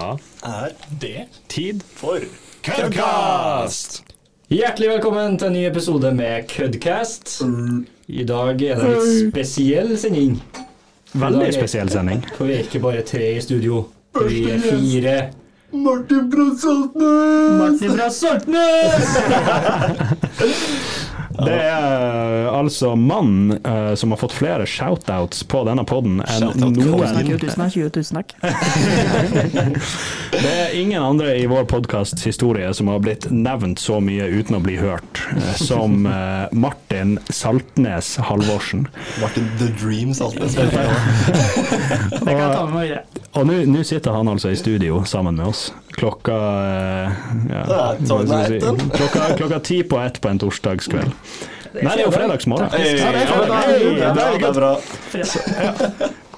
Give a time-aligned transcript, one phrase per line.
[0.00, 0.14] Da
[0.48, 0.68] er
[1.00, 2.16] det tid for
[2.64, 4.04] Kødkast!
[4.50, 7.42] Hjertelig velkommen til en ny episode med Kødkast.
[8.08, 10.38] I dag er det en litt spesiell sending.
[11.12, 12.24] Veldig spesiell sending.
[12.38, 13.82] For vi er ikke bare tre i studio.
[14.24, 15.16] Vi er fire.
[15.72, 17.60] Martin fra Saltnes!
[17.60, 19.04] Martin fra Saltnes!
[21.46, 26.74] Det er altså mannen uh, som har fått flere shoutouts på denne poden enn noen.
[27.40, 27.78] Tusen takk.
[27.96, 28.36] Tusen takk.
[30.40, 34.56] Det er ingen andre i vår podkasts historie som har blitt nevnt så mye uten
[34.56, 38.86] å bli hørt, eh, som eh, Martin Saltnes Halvorsen.
[39.20, 40.56] Martin The Dream Saltnes.
[40.56, 43.04] Det kan jeg ta med meg videre.
[43.36, 45.66] Og nå sitter han altså i studio sammen med oss.
[45.98, 47.20] Klokka eh,
[47.52, 48.62] ja, Ja, hva skal si?
[48.96, 51.12] klokka, klokka ti på ett på en torsdagskveld.
[51.70, 52.72] Nei, det er jo fredagsmorgen.
[52.72, 53.68] Ja, det er fredag.
[54.16, 54.74] Very det er bra.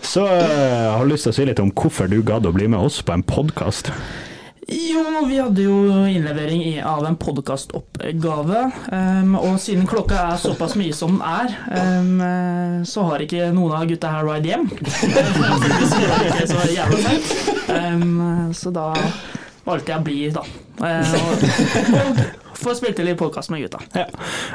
[0.02, 2.69] Så eh, jeg har lyst til å si litt om hvorfor du gadd å bli
[2.70, 3.93] med oss på en podkast.
[4.73, 8.63] Jo, vi hadde jo innlevering av en podkastoppgave.
[8.95, 11.57] Um, og siden klokka er såpass mye som den er,
[11.99, 14.71] um, så har ikke noen av gutta her ride hjem.
[16.52, 16.59] Så.
[17.73, 18.93] Um, så da
[19.66, 20.46] valgte jeg å bli, da.
[20.82, 23.80] Uh, og få spilt litt podkast med gutta.
[23.93, 24.07] Ja.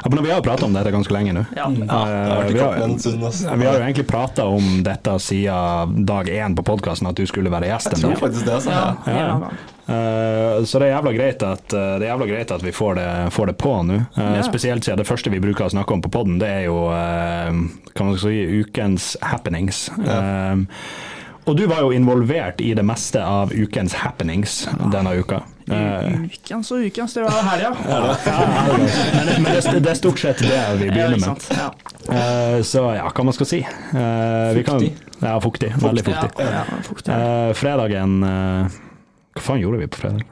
[0.04, 1.44] Ja, men vi har jo prata om dette ganske lenge nå.
[1.56, 1.70] Ja.
[1.88, 6.56] Ja, Eh, i vi, har, vi har jo egentlig prata om dette siden dag én
[6.56, 8.20] på podkasten, at du skulle være gjest Jeg en tror dag.
[8.20, 8.54] faktisk det.
[8.54, 8.70] Altså.
[8.70, 9.50] Ja, Ja.
[9.88, 12.98] Eh, så det er jævla greit at, uh, det er jævla greit at vi får
[12.98, 13.94] det, får det på nå.
[14.18, 14.42] Uh, yeah.
[14.44, 16.82] Spesielt siden det første vi bruker å snakke om på poden, det er jo
[17.96, 19.86] kan man si, ukens happenings.
[20.04, 20.56] Ja.
[21.48, 25.38] Og du var jo involvert i det meste av ukens happenings denne uka.
[25.68, 27.70] Eh, Ukens og ukens, det var helga.
[27.88, 31.48] ja, men, men det, det er stort sett det vi begynner med.
[32.08, 33.58] Eh, så ja, hva man skal si.
[33.64, 34.94] Eh, vi kan- Fuktig.
[35.20, 35.72] Ja, fuktig.
[35.82, 36.30] Veldig fuktig.
[36.46, 37.12] Ja, ja, fuktig.
[37.16, 40.24] Eh, fredagen Hva faen gjorde vi på fredag?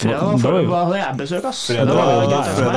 [0.00, 1.66] Fredag Da- da var vi- jeg besøk, ass.
[1.66, 2.04] Fredag, var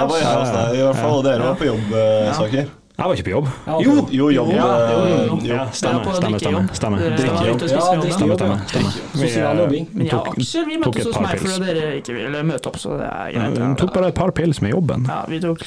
[0.08, 1.18] var jeg hos deg, i hvert fall.
[1.18, 2.72] Og dere var på jobbsaker.
[3.04, 3.48] Jeg var ikke på jobb.
[3.84, 3.94] Jo!
[4.16, 4.50] Jo, jobb.
[4.56, 5.00] Ja, jo,
[5.44, 6.06] jo, eh, stemmer.
[6.06, 6.38] Det Stemmer, stemmer.
[6.40, 6.70] drikkejobb.
[6.80, 7.02] stemmer.
[7.04, 7.66] Det Drikkejobb.
[8.14, 8.94] Stemmer, stemmer.
[9.12, 9.90] Sosial eh, jobbing.
[9.92, 12.72] Men jeg tok- Aksel vi tok møttes hos par meg fordi dere ikke ville møte
[12.72, 13.60] opp, så det er greit.
[13.60, 15.04] Jeg tok bare et par pils med jobben.
[15.12, 15.66] Ja, vi tok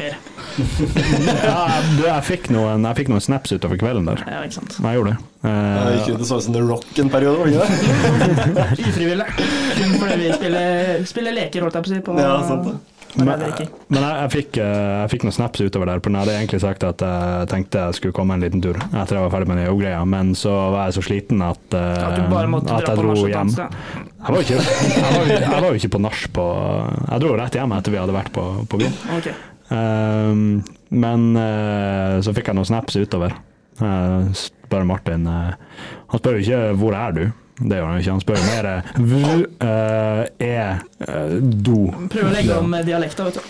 [0.00, 0.18] mer.
[0.56, 1.60] Ja,
[1.94, 4.22] du, jeg, fikk noen, jeg fikk noen snaps utover kvelden der.
[4.26, 4.78] Ja, ikke sant.
[4.82, 5.18] Jeg gjorde det.
[5.46, 7.66] Uh, Eh, gikk ut og så ut som The Rock en periode, var det ikke
[8.56, 8.78] det?
[8.90, 9.26] Ufrivillig.
[9.76, 12.00] Kun fordi vi spiller, spiller leker, holdt jeg på å si.
[12.08, 12.74] På, Ja, sant det.
[13.16, 16.02] Men men jeg, jeg, fikk, eh, jeg fikk noen snaps utover der.
[16.04, 19.16] For jeg hadde egentlig sagt at jeg tenkte jeg skulle komme en liten tur etter
[19.16, 22.98] jeg var ferdig med jobbgreia, men så var jeg så sliten at, eh, At jeg
[23.00, 23.54] dro hjem.
[23.56, 24.60] Jeg var, ikke,
[25.38, 26.46] jeg var jo ikke på nach på
[27.06, 28.98] Jeg dro rett hjem etter vi hadde vært på, på byen.
[29.20, 29.36] Okay.
[29.66, 30.62] Um,
[30.94, 33.34] men uh, så fikk jeg noen snaps utover.
[33.80, 35.52] Uh, spør Martin uh,
[36.08, 37.26] Han spør jo ikke 'hvor er du'?
[37.56, 38.12] Det gjør han jo ikke.
[38.12, 38.66] Han spør mer
[39.00, 39.12] v,
[39.64, 41.92] uh, er eh, do'?
[42.12, 43.42] Prøver å legge om dialekta, vet du.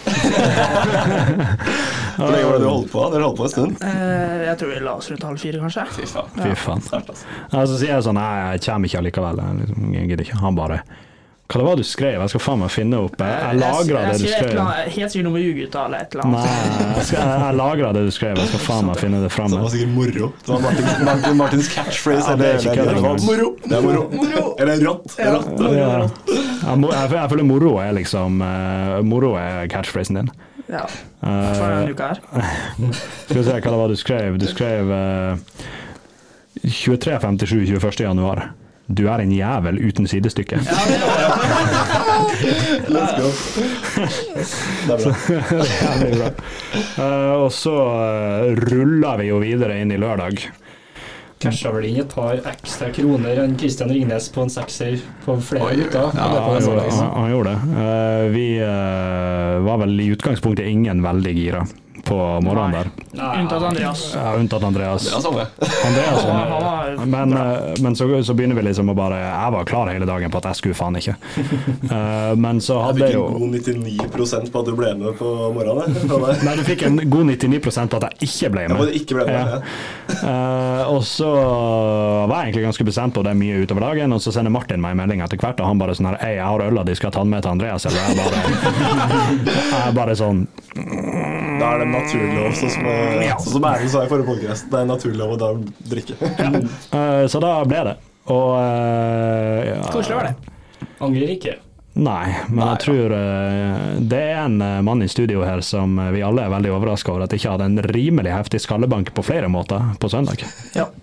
[2.17, 3.03] Hvor lenge var det du holdt på?
[3.13, 3.83] Dere holdt på en stund?
[3.83, 5.87] Uh, Jeg tror vi la oss rundt halv fire, kanskje.
[5.97, 6.31] Fy faen.
[6.39, 6.87] Fy faen.
[7.01, 7.25] Altså.
[7.73, 9.43] Så sier jeg sånn 'nei, jeg kommer ikke allikevel'.
[9.43, 10.41] Jeg, liksom, jeg gidder ikke.
[10.45, 10.79] Han bare
[11.47, 12.21] 'hva det var du skrev'?
[12.21, 15.25] Jeg skal faen meg finne opp Jeg, jeg lagra det du skrev eller Helt sikkert
[15.27, 16.41] noe med ugutta eller et eller annet.
[16.43, 18.37] Nei, jeg, skal- jeg lagra det du skrev.
[18.39, 19.51] Jeg skal faen meg finne det fram.
[19.51, 20.33] Det var sikkert moro.
[20.43, 22.29] Det var Martin, Martin, Martins catchphrase.
[22.29, 23.49] Ja, det er ikke eller- var moro.
[23.63, 24.03] Det er moro.
[24.59, 25.17] Eller rått.
[25.19, 25.61] Rått.
[25.77, 26.09] Ja.
[26.67, 30.31] Jeg, jeg, jeg føler moro er liksom eh, Moro er catchphrasen din.
[30.69, 30.83] Ja,
[31.27, 32.19] Eh, for denne uka her.
[33.27, 34.37] skal vi se hva det var du skrev.
[34.39, 35.37] Du skrev uh,
[36.63, 38.01] 23.57 21.
[38.01, 38.53] januar.
[38.87, 40.61] Du er en jævel uten sidestykke.
[40.63, 42.53] Ja, det var det.
[42.95, 43.31] Let's go.
[44.87, 45.15] Det er bra.
[46.01, 46.29] Det er bra.
[46.95, 50.45] Uh, og så uh, ruller vi jo videre inn i lørdag.
[51.43, 55.67] Casha vel inn et par ekstra kroner enn Christian Ringnes på en sekser på flere
[55.67, 56.15] Oi, gutter.
[56.17, 57.75] ja, Han gjorde, han, han gjorde det.
[57.75, 61.67] Uh, vi uh, var vel i utgangspunktet ingen veldig gira
[62.07, 62.91] på morgenen der.
[63.41, 64.03] Unntatt Andreas.
[64.15, 65.09] Ja, unntatt Andreas.
[65.87, 66.27] Andreas
[67.07, 70.31] Men, eh, men så, så begynner vi liksom å bare Jeg var klar hele dagen
[70.31, 71.17] på at jeg skulle faen ikke.
[71.87, 75.19] Eh, men så Jeg hadde jeg fikk en god 99% på at du ble med
[75.19, 76.41] på morgenen.
[76.45, 78.93] Nei, du fikk en god 99 på at jeg ikke ble med.
[78.97, 79.53] ikke ble med.
[79.55, 80.17] Ja.
[80.17, 84.35] Eh, og så var jeg egentlig ganske bestemt på det mye utover dagen, og så
[84.35, 86.67] sender Martin meg en melding etter hvert, og han bare sånn her Hei, jeg har
[86.67, 88.37] øla de skal ta den med til Andreas, eller jeg bare
[89.87, 90.45] Jeg bare sånn
[91.61, 92.89] Da er det naturlov, sånn som,
[93.43, 94.67] sånn som Erlend sa i forrige podcast.
[94.73, 95.53] Det er naturlov å da
[95.93, 96.17] drikke.
[96.99, 97.95] eh, Så da ble det.
[98.33, 100.35] Og eh, ja, Koselig var det.
[101.05, 101.57] Angrer ikke.
[101.97, 106.45] Nei, men jeg tror eh, det er en mann i studio her som vi alle
[106.45, 110.13] er veldig overraska over at ikke hadde en rimelig heftig skallebank på flere måter på
[110.13, 110.45] søndag.
[110.77, 110.91] Ja.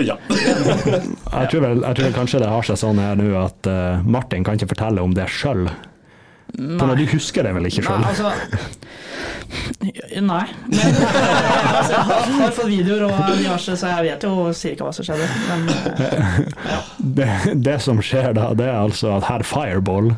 [0.00, 0.14] Ja.
[0.30, 3.68] jeg, tror vel, jeg tror kanskje det har seg sånn her nå at
[4.06, 5.66] Martin kan ikke fortelle om det sjøl.
[6.56, 8.30] For du husker det vel ikke Nei, altså
[10.20, 10.46] Nei.
[10.70, 15.06] Men altså, jeg har, fått videoer og diverse, så jeg vet jo cirka hva som
[15.06, 15.26] skjedde.
[15.48, 15.60] Men
[16.70, 16.80] ja.
[17.20, 17.28] Det,
[17.64, 20.12] det som skjer da, det er altså at herr Fireball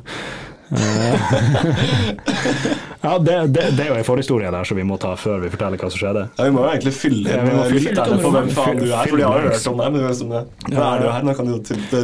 [0.74, 1.14] eh,
[3.02, 5.50] Ja, det, det, det er jo en forhistorie der som vi må ta før vi
[5.50, 6.22] forteller hva som skjedde.
[6.38, 9.10] Ja, vi må jo egentlig fylle inn ja, eh, lytterne på hvem faen du er,
[9.10, 9.96] for de har jo hørt om deg.
[9.96, 11.56] Men liksom, det- nå er du her, nå kan du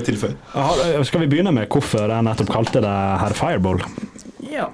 [0.09, 0.35] tilføye.
[0.59, 3.85] Eh, Skal vi begynne med hvorfor jeg nettopp kalte deg herr Fireball?
[4.59, 4.69] Ja.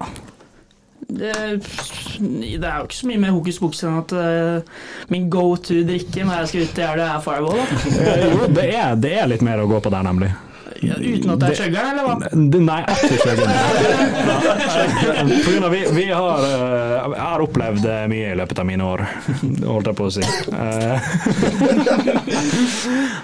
[1.05, 1.31] Det,
[2.17, 4.57] det er jo ikke så mye mer hokus pokus enn at uh,
[5.13, 7.61] min go to drikke når jeg skal ut i elva, er Fireball.
[8.25, 10.31] Jo, det er, det er litt mer å gå på der, nemlig.
[10.83, 12.15] Ja, uten at det er chuggeren, eller hva?
[12.35, 13.47] Det- Nei, etter skjønner
[15.45, 15.69] Pga.
[15.71, 19.05] vi, vi har uh, har opplevd eh, mye i løpet av mine år,
[19.63, 20.25] holdt jeg på å si.
[20.51, 20.97] Uh,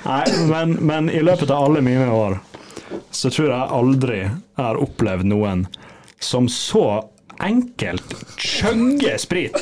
[0.11, 0.23] Nei,
[0.53, 2.39] men, men i løpet av alle mine år
[3.11, 5.65] så tror jeg aldri jeg har opplevd noen
[6.23, 6.85] som så
[7.41, 9.56] enkelt chugger sprit.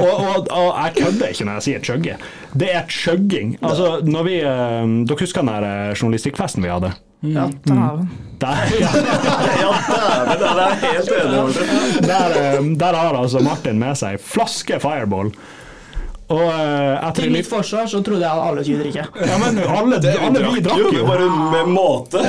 [0.00, 2.16] Og, og, og jeg kødder ikke når jeg sier chugge.
[2.58, 3.52] Det er chugging.
[3.62, 6.92] Altså, når vi, eh, dere husker den der eh, journalistikkfesten vi hadde?
[7.20, 8.06] Ja, dæven.
[8.40, 8.90] Der, ja.
[9.60, 9.70] Ja,
[10.40, 11.64] dæven, det er helt enig.
[12.08, 15.28] Der, eh, der har altså Martin med seg flaske Fireball.
[16.30, 19.04] Og eh, etter Til mitt forsvar så trodde jeg alle skulle drikke.
[19.26, 21.04] Ja, men alle, alle vi drakk jo.
[21.08, 22.22] Bare med måte.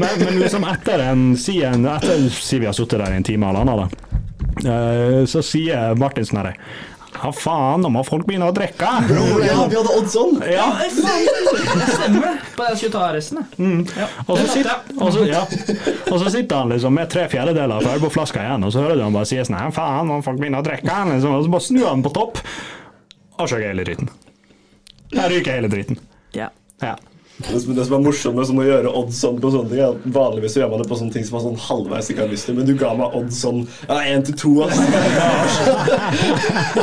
[0.00, 3.24] Men, men liksom etter en Si, en, etter, si vi har sittet der i en
[3.26, 3.88] time eller annen, da.
[4.72, 6.54] eh, så sier Martin sånn herre
[7.16, 8.90] Ja, faen, nå må folk begynne å drikke.
[9.08, 10.34] Ja, vi hadde odds on.
[10.52, 12.32] Ja, stemmer det.
[12.58, 13.86] På jeg skulle ta resten, jeg.
[13.96, 14.08] Ja.
[14.26, 15.40] og så, sitter, og, så, ja.
[16.12, 19.06] og så sitter han liksom med tre fjerdedeler av Fireball-flaska igjen, og så hører du
[19.06, 20.98] han bare si sånn «Ja, Faen, nå må folk begynne å drikke.
[21.14, 22.42] Liksom, og så bare snur han på topp,
[23.40, 24.12] og skjøgger hele dritten,
[25.16, 26.02] her ryker hele dritten.
[26.36, 26.50] Ja.
[26.84, 26.98] Ja.
[27.36, 29.80] Det som, det som er morsomt med sånn å gjøre odds sånn på sånne ting,
[29.82, 32.22] er at vanligvis så gjør man det på sånne ting som man sånn halvveis ikke
[32.24, 33.58] har lyst til, men du ga meg odds sånn
[33.90, 34.52] ja, én til to.
[34.64, 34.84] Altså.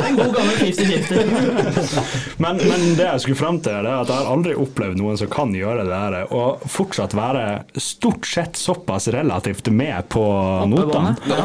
[0.04, 2.36] En god gammel 50-50.
[2.42, 5.30] Men, men det jeg skulle fram til, er at jeg har aldri opplevd noen som
[5.32, 7.44] kan gjøre det der, og fortsatt være
[7.80, 10.22] stort sett såpass relativt med på
[10.70, 11.14] notene.
[11.24, 11.38] Det.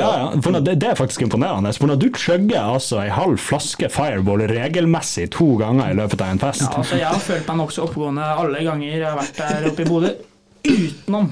[0.00, 0.60] Ja, ja.
[0.60, 1.72] Det, det er faktisk imponerende.
[1.80, 6.34] For når du chugger altså ei halv flaske Fireball regelmessig to ganger i løpet av
[6.34, 9.38] en fest Ja, altså, jeg har følt meg nokså oppegående alle ganger jeg har vært
[9.38, 10.10] der oppe i Bodø,
[10.66, 11.30] utenom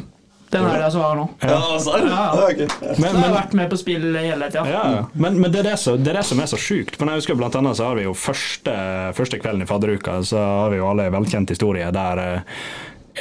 [0.49, 1.25] den her jeg var nå.
[1.45, 1.99] Ja, altså.
[2.01, 2.45] Ja, ja.
[2.47, 2.69] Okay.
[2.81, 4.65] Men, Men, Så jeg har men, vært med på spill hele tida.
[4.71, 5.03] ja, ja.
[5.13, 6.97] men, men det, er det, som, det er det som er så sjukt.
[6.97, 8.77] For jeg husker blant annet så har vi jo første,
[9.19, 12.63] første kvelden i fadderuka, så har vi jo alle en velkjent historie der eh,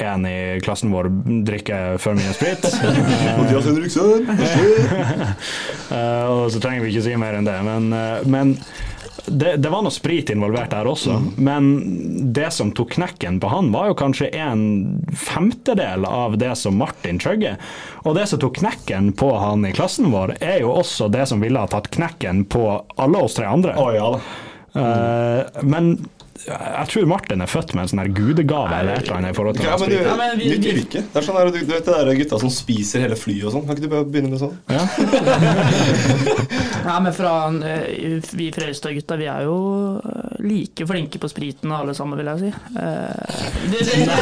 [0.08, 1.10] en i klassen vår
[1.48, 2.64] drikker for mye sprit.
[3.40, 4.28] Mathias Henriksen.
[5.88, 7.54] Eh, og så trenger vi ikke si mer enn det.
[7.64, 8.50] Men, eh, men
[9.26, 11.18] det, det var noe sprit involvert der også.
[11.42, 11.70] Men
[12.36, 14.64] det som tok knekken på han, var jo kanskje en
[15.18, 17.58] femtedel av det som Martin chugger.
[18.06, 21.44] Og det som tok knekken på han i klassen vår, er jo også det som
[21.44, 23.76] ville ha tatt knekken på alle oss tre andre.
[23.82, 24.12] Oh, ja
[24.78, 24.84] mm.
[24.84, 25.98] uh, men
[26.46, 29.38] jeg tror Martin er født med en sånn her gudegave eller et eller annet i
[29.38, 29.96] forhold til Ja, men du.
[29.98, 31.02] Ja, men vi- nytt vi- yrke.
[31.08, 33.52] Det er sånn her, du, du vet det der gutta som spiser hele flyet og
[33.56, 33.66] sånn.
[33.68, 34.56] Kan ikke du bare begynne med sånn?
[36.88, 37.34] Ja, men fra
[37.68, 39.58] eh, vi Fredrikstad-gutta, vi er jo
[40.04, 42.52] eh, like flinke på spriten alle sammen, vil jeg si.
[42.80, 43.16] Eh,
[43.72, 44.14] det, det, det,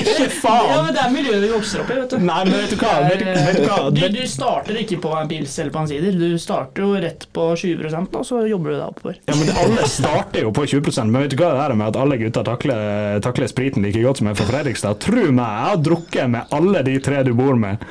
[0.00, 0.84] Ikke ja, faen!
[0.86, 2.18] men det er miljøet vi vokser opp i, vet du.
[2.24, 2.94] Nei, men vet du hva?
[3.08, 3.78] Vet vet du hva?
[3.94, 6.18] Du, du starter ikke på en pils eller på en sider.
[6.18, 9.20] Du starter jo rett på 20% og så jobber du deg oppover.
[9.28, 12.00] Ja, men Alle starter jo på 20 men vet du hva det er med at
[12.00, 15.00] alle gutter takler, takler spriten like godt som jeg fra Fredrikstad?
[15.02, 17.82] Tro meg, jeg har drukket med alle de tre du bor med.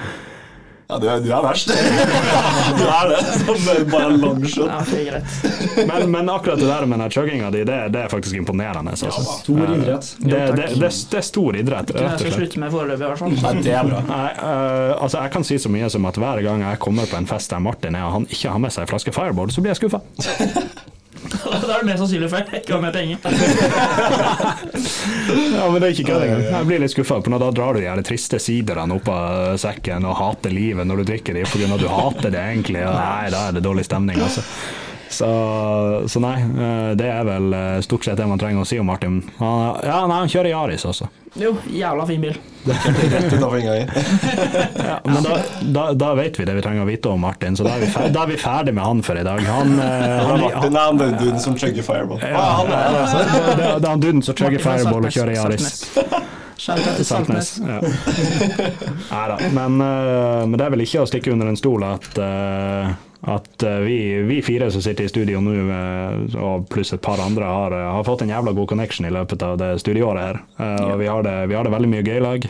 [0.93, 1.71] Ja, du er, du er verst.
[2.77, 3.19] du er det.
[3.41, 4.43] Som bare en long.
[4.43, 5.87] Ja, det er greit.
[5.87, 8.93] Men, men akkurat det der med den chugginga di, det, det er faktisk imponerende.
[9.01, 10.11] Ja, Stor idrett.
[10.19, 13.35] Det, det, det, det er stor idrett, jeg skal slutte med foreløpig, i hvert fall.
[13.39, 14.05] Nei, det er bra.
[14.09, 17.17] Nei, uh, altså Jeg kan si så mye som at hver gang jeg kommer på
[17.17, 19.63] en fest der Martin er og han ikke har med seg en flaske Fireball, så
[19.63, 20.03] blir jeg skuffa.
[21.63, 22.45] Da er det mest sannsynlig feil.
[22.59, 23.17] Ikke har med penger.
[25.53, 26.43] Ja, men det er ikke kødd engang.
[26.49, 30.17] Jeg blir litt skuffa, for da drar du de triste siderne opp av sekken og
[30.19, 32.81] hater livet når du drikker dem fordi du hater det egentlig.
[32.87, 34.43] Og nei, da er det dårlig stemning, altså.
[35.13, 35.27] Så,
[36.09, 38.87] så nei, eh, det er vel eh, stort sett det man trenger å si om
[38.89, 39.19] Martin.
[39.37, 41.09] Han, ja, nei, han kjører Yaris også.
[41.37, 42.35] Jo, jævla fin bil.
[42.69, 43.89] Rett utafor inngangen.
[44.83, 45.37] Ja, men da,
[45.75, 47.87] da, da vet vi det vi trenger å vite om Martin, så da er vi,
[47.93, 49.41] fer da er vi ferdig med han for i dag.
[49.47, 52.21] Han, eh, Han han, er Martin, nei, han er duden som chugger fireball.
[52.21, 53.23] Ja, Ah, han er altså.
[53.23, 55.69] det, det, det er han duden som chugger Fireball og kjører Yaris.
[56.63, 57.49] Saltnes.
[57.65, 57.79] Ja.
[59.09, 62.93] Neida, Men, eh, men det er vel ikke å stikke under en stol at, eh,
[63.23, 67.21] At eh, vi, vi fire som sitter i studio nå, eh, og pluss et par
[67.23, 70.41] andre, har, eh, har fått en jævla god connection i løpet av det studieåret her.
[70.59, 72.49] Eh, og vi har, det, vi har det veldig mye gøy i lag.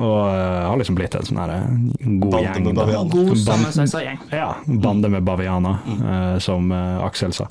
[0.00, 2.64] Og har liksom blitt en sånn her god Bande gjeng.
[2.64, 2.84] med da.
[2.86, 3.10] bavianer.
[3.32, 4.20] God sammensveisa gjeng.
[4.32, 4.50] Ja,
[4.84, 7.48] bande med bavianer, eh, som eh, Aksel sa.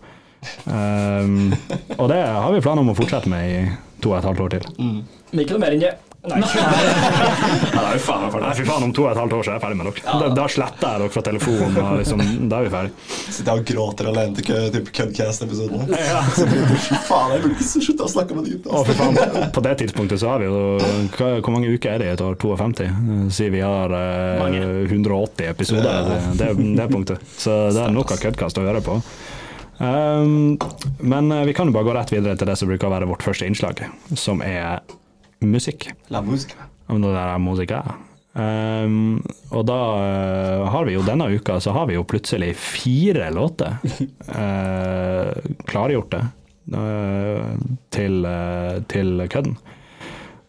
[0.63, 1.51] Um,
[1.97, 3.57] og det har vi planer om å fortsette med i
[3.99, 4.69] to og et halvt år til.
[4.79, 5.01] Mm.
[5.43, 5.91] ikke noe mer enn det.
[6.27, 6.39] Nei.
[6.43, 8.55] Han er jo faen meg Nei, ferdig.
[8.57, 10.15] fy faen, om to og et halvt år så er jeg ferdig med dere.
[10.19, 12.91] Da, da sletter jeg dere fra telefonen, og liksom, da er vi ferdig.
[13.37, 15.93] Sitter jeg og gråter alene til Cudcast-episoden.
[15.95, 16.19] Ja.
[16.35, 18.97] Fy faen, jeg burde ikke slutte å snakke med de Å, ute.
[18.99, 19.21] faen.
[19.55, 20.59] På det tidspunktet så har vi jo
[21.15, 22.35] hva, Hvor mange uker er det i et år?
[22.43, 22.91] 52?
[23.39, 26.11] Sier vi har eh, 180 episoder.
[26.11, 26.51] Det, det,
[26.83, 27.23] det punktet.
[27.39, 28.99] Så det er nok av Cudcast å høre på.
[29.79, 30.57] Um,
[30.99, 33.07] men eh, vi kan jo bare gå rett videre til det som bruker å være
[33.07, 33.85] vårt første innslag,
[34.19, 34.81] som er
[35.45, 35.89] musikk.
[36.89, 37.83] La musica.
[38.39, 39.17] Um,
[39.49, 43.79] og da uh, har vi jo denne uka så har vi jo plutselig fire låter
[44.39, 45.33] uh,
[45.67, 46.21] klargjorte
[46.77, 47.57] uh,
[47.89, 49.57] til, eh, til kødden.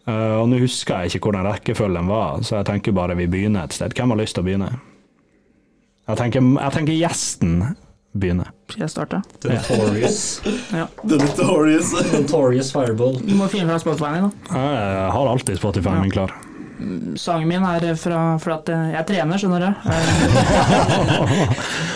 [0.09, 3.67] Eh, og nå husker jeg ikke hvordan rekkefølgen var, så jeg tenker bare vi begynner
[3.67, 3.93] et sted.
[3.93, 4.71] Hvem har lyst til å begynne?
[6.09, 7.57] Jeg tenker, jeg tenker gjesten
[8.13, 8.49] begynner.
[8.71, 9.21] Skal jeg starte?
[9.43, 10.19] The Notorious,
[11.07, 11.91] The Notorious.
[12.13, 13.17] Notorious Fireball.
[13.23, 14.61] Du må finne fram Spotify-en din, da.
[14.61, 16.33] Jeg har alltid Spotify-en min klar.
[17.21, 19.69] Sangen min er fra For at eh, jeg trener, skjønner du.
[19.91, 21.11] Eh,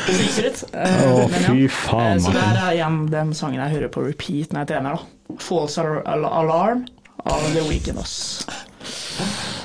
[0.19, 0.63] Sikret.
[0.73, 4.53] Eh, Å, fy Eh, faen, Så det er igjen den sangen jeg hører på repeat
[4.53, 4.99] når jeg trener.
[4.99, 6.85] da False Al- Al- Alarm
[7.25, 8.45] av The Weekend, ass.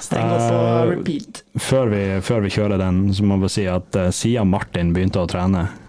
[0.01, 1.43] Streng opp på Eh, repeat.
[1.61, 5.21] Før vi, før vi kjører den, så må vi si at uh, siden Martin begynte
[5.21, 5.80] å trene, eh,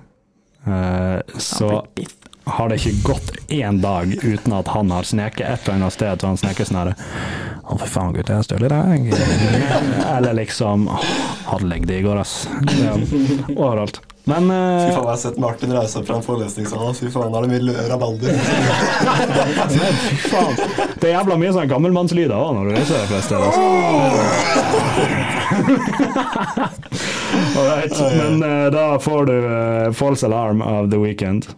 [1.37, 2.17] så blir biff.
[2.51, 6.21] har det ikke gått én dag uten at han har sneket et eller annet sted.
[6.21, 6.95] Så han sneker sånn herre
[7.61, 9.05] Å, for faen, gutt, jeg er støl i dag.
[10.17, 11.05] Eller liksom «Åh,
[11.51, 12.47] Hadde legget i går, ass.
[12.81, 12.95] Ja,
[13.55, 14.01] overalt.
[14.31, 16.93] Men Fy eh, faen, jeg har sett Martin reise opp fra en forelesningssal.
[16.95, 18.29] Fy faen, er det mye rabalder.
[19.75, 20.55] Men fy faen.
[21.01, 23.49] Det er jævla mye sånn gammelmannslyder òg når du reiser deg flest steder.
[27.51, 31.51] Alright, men uh, da får du uh, False Alarm av The Weekend.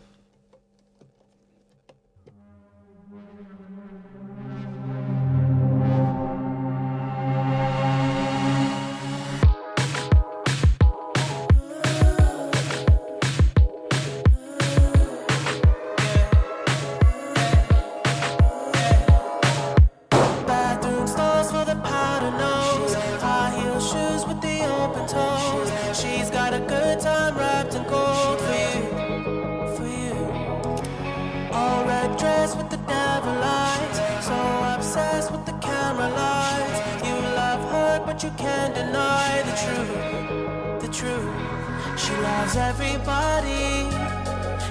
[38.23, 41.99] You can't deny the truth, the truth.
[41.99, 43.91] She loves everybody.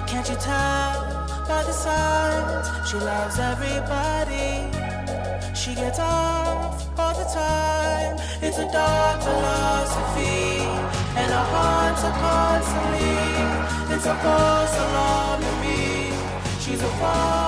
[0.09, 2.89] Can't you tell by the signs?
[2.89, 4.49] She loves everybody.
[5.53, 8.17] She gets off all the time.
[8.41, 10.65] It's a dark philosophy,
[11.21, 13.95] and our hearts are constantly.
[13.95, 16.11] It's a false alarm to me.
[16.59, 17.42] She's a false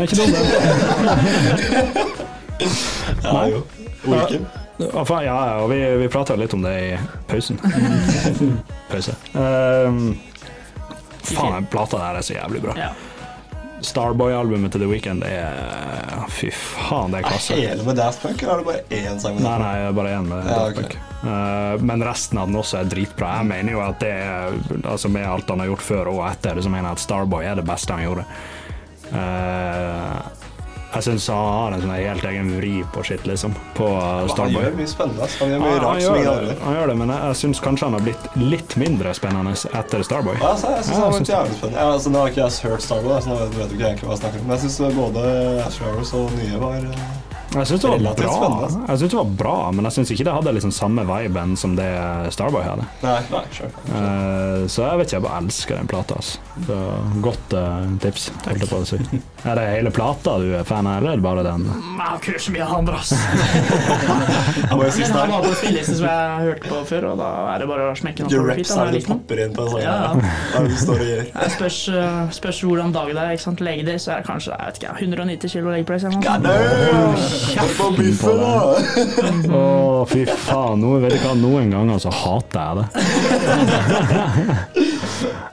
[0.00, 0.38] er ikke dumme.
[3.24, 3.62] Ja, jo.
[4.04, 4.46] Weekend.
[4.78, 6.92] Ja, ja, og vi, vi prata litt om det i
[7.30, 7.58] pausen.
[8.90, 9.14] Pause.
[9.32, 10.14] Um,
[11.24, 12.88] faen, den plata der er så jævlig bra.
[13.84, 17.56] Starboy-albumet til The Weeknd er Fy faen, det er klasse.
[17.56, 19.64] Er Hele med Daft Punk, eller er det bare én sang med Daft Punk?
[19.66, 20.78] nei, er bare én med Ja, Daft.
[20.78, 20.94] Punk.
[21.24, 21.84] Okay.
[21.84, 23.34] men resten av den også er dritbra.
[23.42, 24.14] Jeg mener jo at det
[24.90, 27.60] Altså Med alt han har gjort før og etter, så mener jeg at Starboy er
[27.60, 28.24] det beste han gjorde.
[29.14, 30.22] Eh,
[30.94, 34.62] jeg syns han har en sånn helt egen vri på shit, liksom, på Han Starboy.
[34.62, 35.28] gjør mye spennende.
[35.40, 37.40] Han gjør mye han, rart som ingen det, andre han gjør det, men jeg, jeg
[37.40, 40.36] syns kanskje han har blitt litt mindre spennende etter Starboy.
[40.38, 41.80] Ja, altså, jeg synes Ja, han har blitt jævlig spennende.
[41.80, 44.14] Ja, altså, nå har ikke jeg hørt Starboy, så nå vet du ikke egentlig hva
[44.14, 44.46] jeg snakker om.
[44.46, 45.26] Men jeg syns både
[45.66, 48.02] Ash Hours og nye var eh, Jeg syns det var
[49.04, 51.88] det var bra men jeg syns ikke det hadde liksom samme viben som det
[52.34, 52.86] Starboy hadde.
[53.04, 53.70] Nei, nei, sure.
[53.94, 56.18] Eh, så jeg vet ikke, jeg bare elsker den plata.
[56.18, 56.38] Altså.
[56.66, 56.78] Så
[57.24, 58.98] godt uh, tips, holdt jeg på å si.
[59.44, 61.66] Er det hele plata du er fan av, eller er det bare den?
[61.68, 63.10] Jeg har ikke hørt så mye av han, ass.
[63.14, 65.14] Jeg må jo si her.
[65.14, 67.88] han hadde var spilleliste som jeg har hørt på før, og da er det bare
[67.90, 68.76] å smekke den Your på reps repeat.
[68.76, 69.84] er da, det du popper inn på en sånn.
[69.84, 70.12] Ja, ja.
[70.54, 71.24] Hva du står og gjør?
[71.30, 73.34] Jeg spørs, uh, spørs hvordan dagen er.
[73.34, 73.64] ikke sant?
[73.64, 75.82] Legeday så er det kanskje jeg vet ikke, 190 kilo leg
[77.52, 78.54] noe på biffen, da!
[79.58, 79.62] Å,
[80.10, 80.82] fy faen.
[80.82, 82.86] Noen, vet du hva, noen ganger så hater jeg det.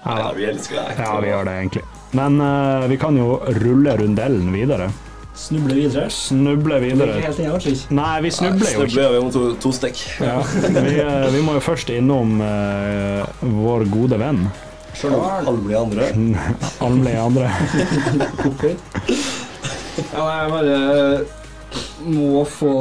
[0.01, 0.97] Ja, vi elsker deg.
[0.97, 1.83] Ja, vi gjør det egentlig.
[2.17, 4.89] Men uh, vi kan jo rulle rundellen videre.
[5.37, 6.09] Snuble videre.
[6.11, 7.15] Snuble videre.
[7.23, 7.95] helt kanskje ikke.
[7.97, 8.91] Nei, vi snubler jo ikke.
[8.91, 10.01] Snubler vi om to, to stikk.
[10.19, 10.41] Ja.
[10.75, 14.43] Vi, eh, vi må jo først innom uh, vår gode venn.
[15.07, 16.11] Alle andre.
[16.83, 17.51] Alle andre.
[20.11, 21.40] Ja, nei, bare
[22.07, 22.73] må få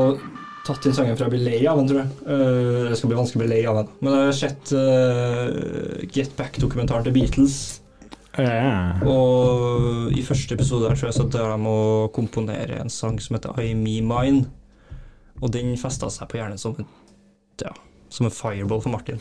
[0.67, 2.15] tatt inn sangen for jeg blir lei av den, tror jeg.
[2.27, 3.93] Uh, det skal bli vanskelig å bli lei av den.
[4.01, 7.61] Men jeg har sett uh, Get Back-dokumentaren til Beatles.
[8.39, 9.01] Yeah.
[9.11, 13.37] Og i første episode der tror jeg så der de å komponere en sang som
[13.37, 14.47] heter I Me Mine.
[15.41, 16.89] Og den festa seg på hjernen som en,
[17.63, 17.73] ja,
[18.11, 19.21] som en fireball for Martin.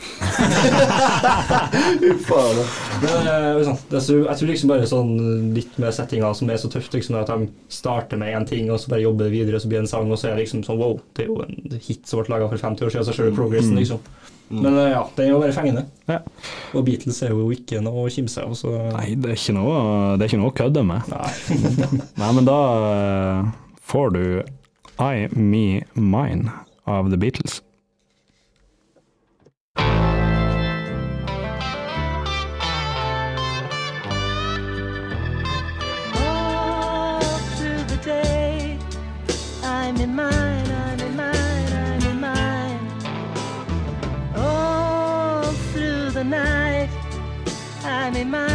[3.00, 5.12] Men eh, sånn, det så, jeg tror liksom bare sånn
[5.54, 8.82] litt med settinga som er så tøft, liksom at de starter med én ting, og
[8.82, 10.64] så bare jobber videre, og så blir det en sang, og så er det liksom
[10.66, 13.14] sånn wow, det er jo en hit som ble laga for 50 år siden, så
[13.14, 14.02] ser du progressen, liksom.
[14.50, 15.84] Men eh, ja, den er jo bare fengende.
[16.10, 16.18] Ja.
[16.74, 19.76] Og Beatles er jo ikke noe å kimse av, så Nei, det er ikke noe,
[20.18, 21.12] det er ikke noe å kødde med.
[21.14, 21.30] Nei.
[22.24, 23.52] Nei, men da eh,
[23.92, 24.24] får du
[24.98, 26.50] I Me Mine
[26.90, 27.60] av The Beatles.
[48.20, 48.49] only mind.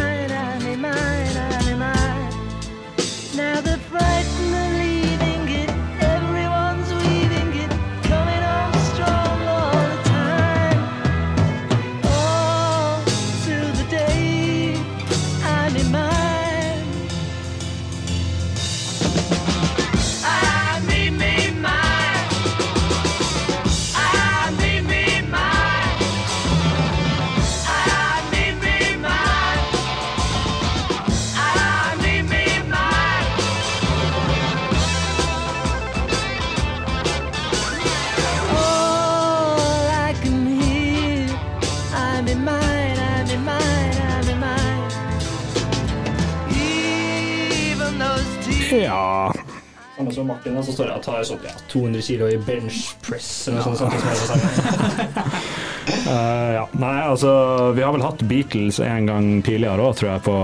[50.16, 53.30] Som Martin, da, så står jeg og tar sånn ja, 200 kilo i bench press,
[53.48, 53.96] eller noe sånt.
[54.02, 55.46] sånt sagt.
[55.86, 56.64] Eh, ja.
[56.82, 57.30] Nei, altså
[57.76, 60.34] Vi har vel hatt Beatles en gang tidligere òg, tror jeg, på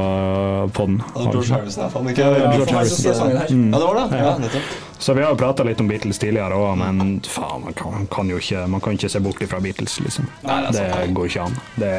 [0.77, 1.01] poden.
[1.17, 4.21] George Harrison er faen ikke Ja, George for det var det?
[4.23, 4.77] Ja, nettopp.
[5.03, 8.31] Så vi har jo prata litt om Beatles tidligere òg, men faen, man kan, kan
[8.31, 10.31] jo ikke, man kan ikke se bort fra Beatles, liksom.
[10.47, 11.17] Nei, det er Det sant.
[11.19, 11.59] går ikke an.
[11.75, 11.93] Det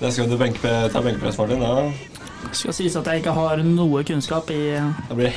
[0.00, 1.62] Det skal du benke, ta benkepress, Martin.
[1.62, 2.15] Ja.
[2.52, 4.60] Skal sies at jeg ikke har noe kunnskap i,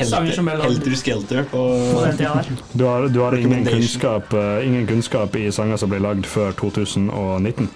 [0.07, 0.97] Sanger som ble helter, lagd.
[1.01, 2.45] skelter på på den tida der.
[2.73, 6.51] Du har, du har ingen, kunnskap, uh, ingen kunnskap i sanger som ble lagd før
[6.59, 7.69] 2019?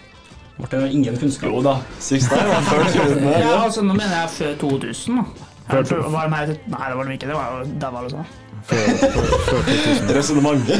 [0.59, 1.49] Martin har ingen kunnskap.
[1.49, 1.77] Jo da.
[1.99, 3.25] Six Nine var før 20.
[3.31, 5.23] Ja, altså, nå mener jeg før 2000, da.
[5.71, 7.27] Før Jeg var det meg, nei, det var de ikke.
[7.27, 8.25] Det var jo der var det sånn.
[8.63, 9.09] Før, før,
[9.49, 10.13] før 2000.
[10.17, 10.63] Resonnement.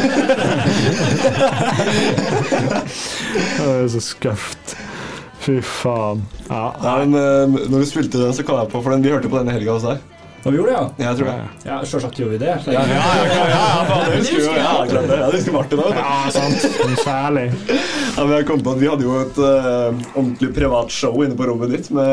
[3.33, 4.75] Det er så skøft.
[5.43, 6.23] Fy faen.
[6.47, 9.11] Ja, Nei, men eh, når du spilte den, så kom jeg på For den, vi
[9.11, 9.97] hørte på denne helga hos deg.
[10.43, 10.85] Ja, vi gjorde det, ja.
[11.03, 11.35] Jeg tror det.
[11.63, 12.53] Ja, Selvsagt gjorde vi det.
[12.67, 15.19] Ja, ja, ja, ja, ja, faen, det husker jo ja, klart det.
[15.19, 15.91] Ja, det husker Martin òg.
[15.99, 16.59] ja sant.
[16.99, 17.45] Særlig.
[17.69, 19.45] Ja, men jeg kom på at Vi hadde jo et uh,
[20.17, 22.09] ordentlig privat show inne på rommet ditt med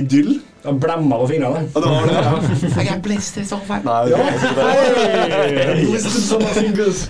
[0.00, 0.32] Idyll.
[0.64, 1.60] Og blemma på fingrene.
[1.74, 2.16] Ja, det var det.
[2.80, 3.80] I got blister so far.
[3.84, 4.64] Nei, det var ikke det.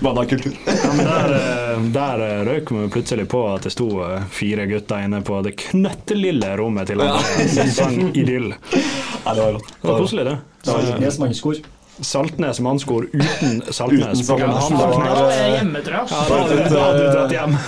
[0.03, 0.53] Mandagskultur.
[0.67, 1.64] Ja, men der, eh,
[1.95, 5.55] der eh, røyk vi plutselig på at det sto eh, fire gutter inne på det
[5.67, 7.65] knøttelille rommet til Andreas ja.
[7.73, 8.51] sang Idyll.
[8.51, 9.71] Ja, det var godt.
[9.81, 10.37] Det var koselig, det.
[10.65, 11.61] Saltnes mannskor.
[11.99, 14.21] Saltnes mannskor uten Saltnes.
[14.21, 14.69] Uten Saltnes.
[14.71, 16.07] han hjemme, tror jeg.
[16.11, 17.57] Da hadde du- dratt hjem.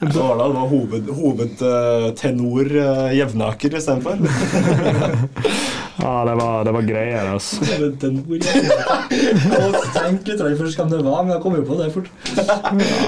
[0.00, 4.16] Så var det, det var hoved, hovedtenor uh, Jevnaker istedenfor.
[6.00, 7.60] Ja, det var, det var greier, altså.
[9.96, 12.08] Tenk litt først hvem det var, men jeg kom jo på det fort.
[12.32, 12.46] Det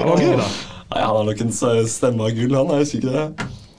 [0.05, 0.47] var gøy, da.
[0.93, 1.53] Nei, Han har nok en
[1.89, 2.73] stemme av gull, han.
[2.75, 3.27] Jeg husker ikke det.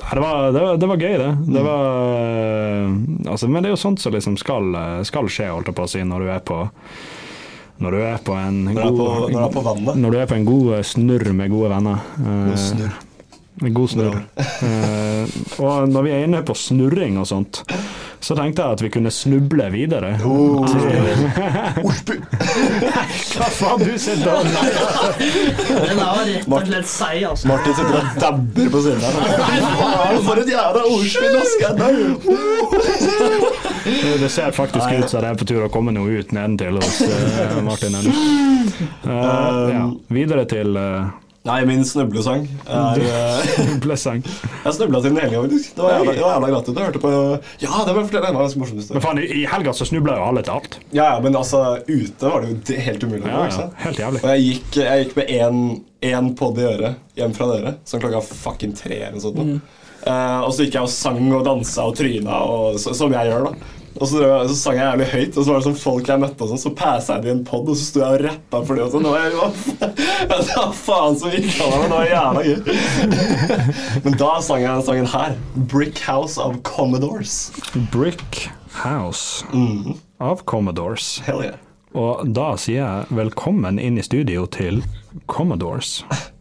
[0.05, 1.31] Det var, det, var, det var gøy, det.
[1.55, 2.89] det var, eh,
[3.33, 5.87] altså, men det er jo sånt som liksom skal, eh, skal skje, holdt jeg på
[5.87, 6.59] å si, når du er på
[7.83, 9.97] Når du er på en Når du er på, god når du er på vannet.
[10.03, 12.05] Når du er på en god eh, snurr med gode venner.
[12.21, 13.01] God snurr.
[13.63, 14.17] En god snurr.
[14.19, 15.25] uh,
[15.63, 17.61] og når vi er inne på snurring og sånt,
[18.25, 20.15] så tenkte jeg at vi kunne snuble videre.
[20.27, 20.65] Oh.
[20.67, 22.19] Til-
[23.35, 27.49] Hva faen, du sitter og Den er rett og slett seig, altså.
[27.51, 29.13] Martin sitter og dabber på siden her.
[30.27, 31.35] For et jævla ordspill?
[34.25, 37.03] Det ser faktisk ut som det er på tur å komme noe ut nedentil hos
[37.07, 38.13] eh, Martin ennå.
[39.05, 39.85] Eh, ja.
[40.17, 41.13] Videre til uh,
[41.45, 43.49] Nei, min snublesang er eh,
[43.85, 45.75] Jeg snubla til den hele faktisk.
[45.77, 46.79] Det var jævla, det var jævla gratis.
[46.79, 47.11] Jeg hørte på
[47.61, 50.45] Ja, det var fortelle en ganske morsom Men faen, i, helga så snubla jo alle
[50.47, 50.79] til alt.
[50.97, 53.29] Ja, ja, men altså, ute var det jo helt umulig.
[53.29, 54.25] Ja, ja, helt jævlig.
[54.25, 55.35] Og jeg gikk, jeg gikk med
[56.09, 59.45] én, podd i øret hjem fra dere, sånn klokka fucking tre eller noe sånt.
[59.45, 59.61] Mm.
[60.05, 63.29] Uh, og så gikk jeg og sang og dansa og tryna, og, så, som jeg
[63.29, 63.74] gjør, da.
[64.01, 64.19] Og så,
[64.51, 66.61] så sang jeg jævlig høyt, og så var det sånn folk jeg møtte, og sånn,
[66.65, 68.87] så passa jeg det i en pod, og så sto jeg og rappa for det.
[68.89, 69.07] Og sånn.
[69.15, 69.49] jeg, hva,
[70.49, 72.59] hva faen som gikk av meg, det var jævla gøy.
[74.09, 75.37] Men da sang jeg den sangen her.
[75.71, 77.39] 'Brick House of Commodores'.
[77.95, 78.49] Brick
[78.83, 79.95] House Mm.
[80.21, 81.21] av Commodores.
[81.27, 81.61] Hell yeah.
[81.95, 84.83] Og da sier jeg velkommen inn i studio til
[85.31, 86.01] Commodores.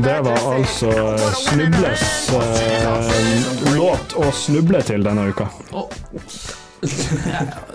[0.00, 5.48] 24, Det var altså Snubles eh, låt å snuble til denne uka.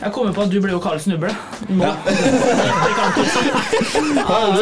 [0.00, 1.30] Jeg kommer på at du ble jo kalt Snuble.
[1.68, 1.84] Nå.
[1.84, 1.94] Ja,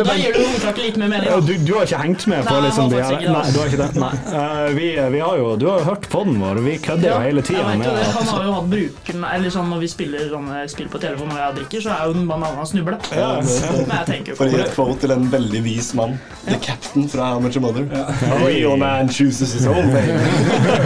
[0.04, 1.28] da gir du ordtaket litt mer mening.
[1.28, 1.46] Ja, da.
[1.46, 3.80] Du, du har ikke hengt med på Nei, liksom de her Nei, du har ikke
[3.80, 3.88] det?
[4.00, 4.10] Nei.
[4.28, 6.54] Uh, vi, vi har jo Du har jo hørt podden vår.
[6.66, 7.92] Vi kødder jo Ja, hele tida med det.
[8.14, 11.38] Han har jo hatt bruken Eller sånn når vi spiller sånne spill på telefon og
[11.40, 12.96] jeg drikker, så er jo den bananen snuble.
[13.14, 13.42] ja, ja.
[13.44, 16.12] Men jeg tenker jo For å gi et quote til en veldig vis mann.
[16.44, 17.84] The captain fra How Much a Mother.
[17.94, 17.96] A
[18.44, 20.08] real man chooses his own thing.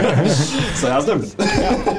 [0.79, 1.31] Så jeg snublet.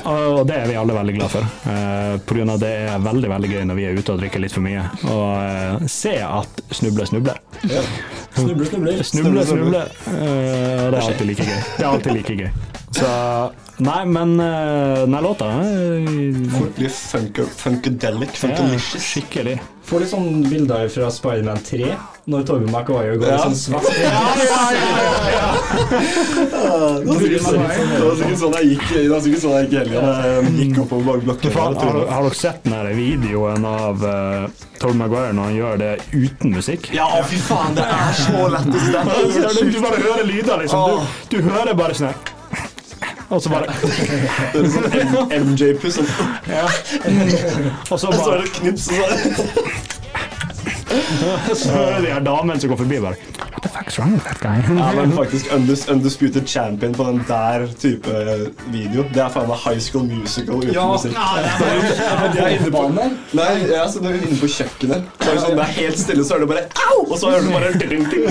[0.09, 1.43] Og det er vi alle veldig glad for.
[1.71, 2.15] Eh,
[2.49, 4.87] på det er veldig veldig gøy når vi er ute og drikker litt for mye,
[5.11, 7.41] og eh, se at snuble snubler.
[7.61, 9.05] Snubler, snubler.
[9.07, 9.95] Snuble snubler.
[10.09, 11.63] Eh, og det er alltid like gøy.
[11.77, 12.70] Det er alltid like gøy.
[12.91, 15.61] Så Nei, men eh, den låta eh,
[16.77, 19.03] blir funker, funkadelic, ja, funkalicious.
[19.05, 19.55] Skikkelig.
[19.89, 21.87] Får litt sånn bilder fra Spiderman 3,
[22.31, 23.39] når Tobey Maguire går i Ja.
[23.47, 24.11] sånn svart Det ja,
[24.45, 25.47] ja,
[27.41, 30.43] sånn, det var sikkert sånn jeg gikk Det var sikkert sånn jeg gikk hele tida.
[30.61, 31.57] Gikk oppover bak blokken.
[31.57, 36.53] Har, har dere sett den videoen av uh, Tobey Maguire når han gjør det uten
[36.59, 36.91] musikk?
[36.95, 39.17] Ja, fy faen, det er så lett å stemme!
[39.73, 41.09] Du, bare hører lyder, liksom.
[41.33, 42.37] Du, du hører bare sånn.
[43.31, 43.67] Og så bare
[44.53, 46.01] Det er sånn MJ-puss.
[47.91, 49.90] Og så så er bare det knips, og
[51.61, 53.17] så de her damene som går forbi, bare
[53.51, 54.59] What the fuck's wrong with that guy?
[54.79, 58.15] Ja, men faktisk Undis, Undisputed Champion på den der type
[58.73, 59.05] video.
[59.15, 60.87] Det er faen meg High School Musical uten Ja.
[60.89, 61.15] musikk.
[61.15, 62.83] De er inne på.
[63.37, 65.75] Nei, ja, så når vi er inne på kjøkkenet, så er det, sånn, det er
[65.81, 66.99] helt stille, så er det bare au!
[67.11, 68.27] Og så hører du bare ding, ding.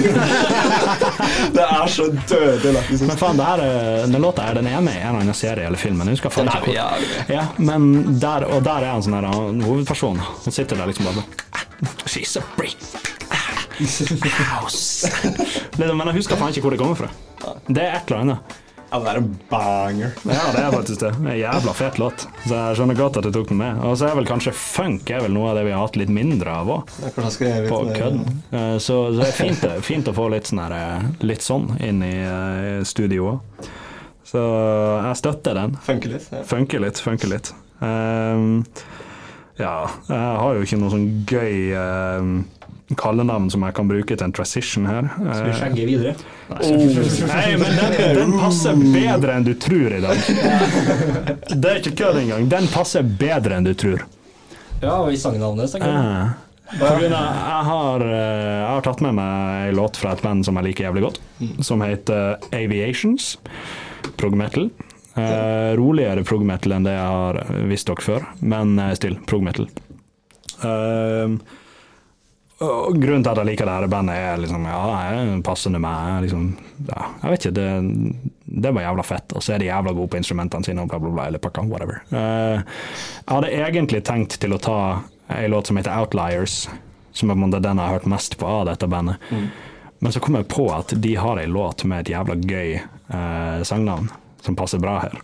[1.60, 3.06] Det er så dødelig lættis.
[3.10, 5.38] Men faen, det her, er- den låta er den er med i en eller annen
[5.38, 5.98] serie eller film.
[6.02, 7.30] men Jeg husker faen ikke hvor.
[7.30, 9.30] Ja, men der, og der er han sånn her
[9.68, 10.20] hovedperson.
[10.46, 11.28] Han sitter der liksom bare
[12.06, 12.78] She's a brick.
[13.80, 15.08] House.
[15.80, 17.12] Men jeg husker faen ikke hvor det kommer fra.
[17.70, 18.58] Det er et eller annet.
[18.90, 20.14] Ja, det er en banger.
[20.26, 21.12] Ja, det er faktisk det.
[21.22, 22.24] En jævla fet låt.
[22.48, 23.78] Så jeg skjønner godt at du tok den med.
[23.86, 26.10] Og så er vel kanskje funk er vel noe av det vi har hatt litt
[26.12, 26.90] mindre av òg,
[27.70, 28.24] på kødden.
[28.50, 31.70] Eh, Så, så det er fint, fint å få litt sånn, her, eh, litt sånn
[31.86, 32.16] inn i
[32.82, 33.40] studioet studio.
[34.30, 34.42] Så
[35.06, 35.78] jeg støtter den.
[35.86, 36.28] Funker litt.
[36.34, 36.42] Ja.
[36.50, 37.54] Funker litt, funker litt.
[37.86, 38.64] Ehm,
[39.60, 39.76] ja,
[40.08, 44.34] jeg har jo ikke noe sånn gøy uh, kallenavn som jeg kan bruke til en
[44.34, 45.10] transition her.
[45.14, 46.14] Skal vi Eh, skjegge videre?
[47.30, 50.24] Nei, men den, den passer bedre enn du tror i dag.
[51.62, 52.48] Det er ikke kødd engang.
[52.50, 54.06] Den passer bedre enn du tror.
[54.82, 56.30] Ja, og i sangnavnet, tenker jeg.
[56.70, 57.12] Av, jeg,
[57.66, 60.86] har, eh, jeg har tatt med meg ei låt fra et band som jeg liker
[60.86, 61.18] jævlig godt,
[61.66, 63.32] som heter Aviations.
[64.22, 64.70] Prog metal.
[65.20, 69.44] Eh, roligere prog metal enn det jeg har visst dere før, men uh, still prog
[69.46, 69.68] metal.
[70.64, 71.38] Uh,
[72.60, 76.26] grunnen til at jeg liker det her bandet, er liksom Ja, jeg er passende med
[76.26, 76.50] liksom,
[76.90, 77.70] ja, Jeg vet ikke, det,
[78.66, 79.36] det var jævla fett.
[79.36, 81.64] Og så er de jævla gode på instrumentene sine og bla, bla, bla, eller pakka,
[81.70, 82.02] whatever.
[82.12, 84.80] Eh, jeg hadde egentlig tenkt til å ta
[85.38, 86.64] ei låt som heter Outliers,
[87.16, 89.22] som er den jeg har hørt mest på av dette bandet.
[90.00, 93.62] Men så kom jeg på at de har ei låt med et jævla gøy eh,
[93.68, 94.12] sangnavn,
[94.46, 95.20] som passer bra her.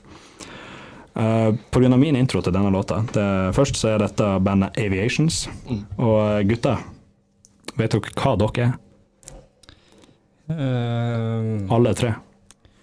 [1.16, 3.24] Uh, på grunn av min intro til denne låta det,
[3.56, 5.46] Først så er dette bandet Aviations.
[5.96, 6.74] Og gutta,
[7.80, 8.74] vet dere hva dere er?
[10.52, 12.12] Uh, Alle tre.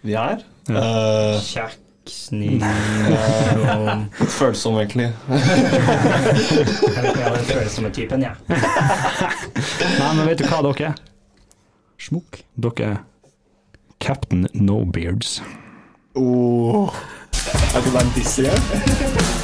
[0.02, 0.80] Vi er Ja.
[0.82, 2.62] Eh, Kjeksning
[4.22, 5.08] og følsom, egentlig.
[5.28, 8.34] Jeg vet den følsomme typen, jeg.
[10.00, 11.00] Nei, men vet du hva dere er?
[12.02, 12.40] Smokk.
[12.58, 12.96] Dere er
[14.02, 15.36] Captain No Beards.
[16.14, 16.90] Oh.
[17.74, 19.41] Er det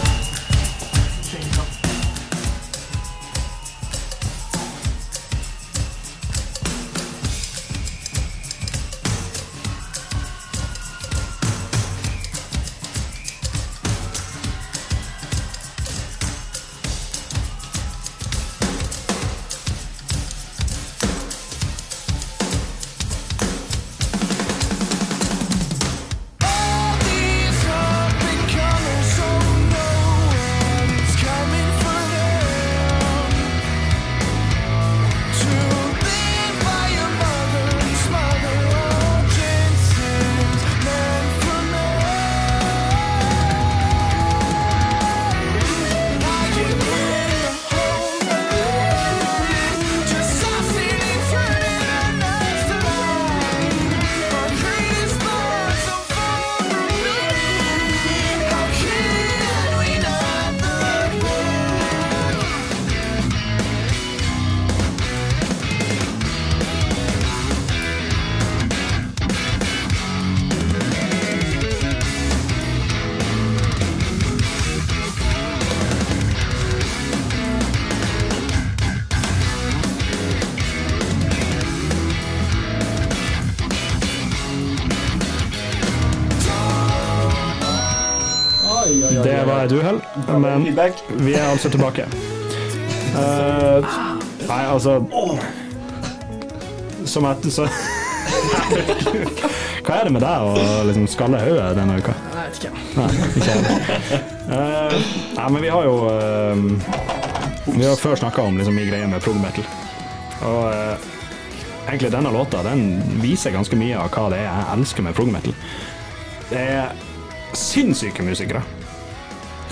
[89.58, 89.98] var et uhell,
[90.38, 90.62] men
[91.24, 92.04] vi er altså tilbake.
[93.08, 93.80] Uh,
[94.46, 95.00] nei, altså
[97.08, 97.64] Som et så
[99.86, 100.52] Hva er det med deg å
[100.86, 102.12] liksom skalle hodet denne uka?
[102.12, 102.72] Jeg vet ikke.
[102.98, 103.08] Nei,
[103.40, 103.60] ikke jeg.
[104.48, 104.94] Eh,
[105.36, 106.56] nei, men vi har jo uh,
[107.72, 109.64] Vi har før snakka om liksom, min greie med prog metal.
[110.48, 110.94] Og uh,
[111.88, 112.80] egentlig denne låta den
[113.24, 115.54] viser ganske mye av hva det er jeg elsker med prog metal.
[116.52, 116.86] Det er
[117.56, 118.62] sinnssyke musikere.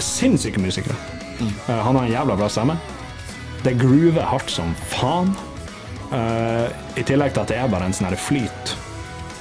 [0.02, 0.96] Sinnssyke musikere.
[1.40, 2.78] Eh, han har en jævla bra stemme.
[3.64, 5.34] Det groover hardt som faen.
[6.06, 8.76] Uh, I tillegg til at det er bare en sånn flyt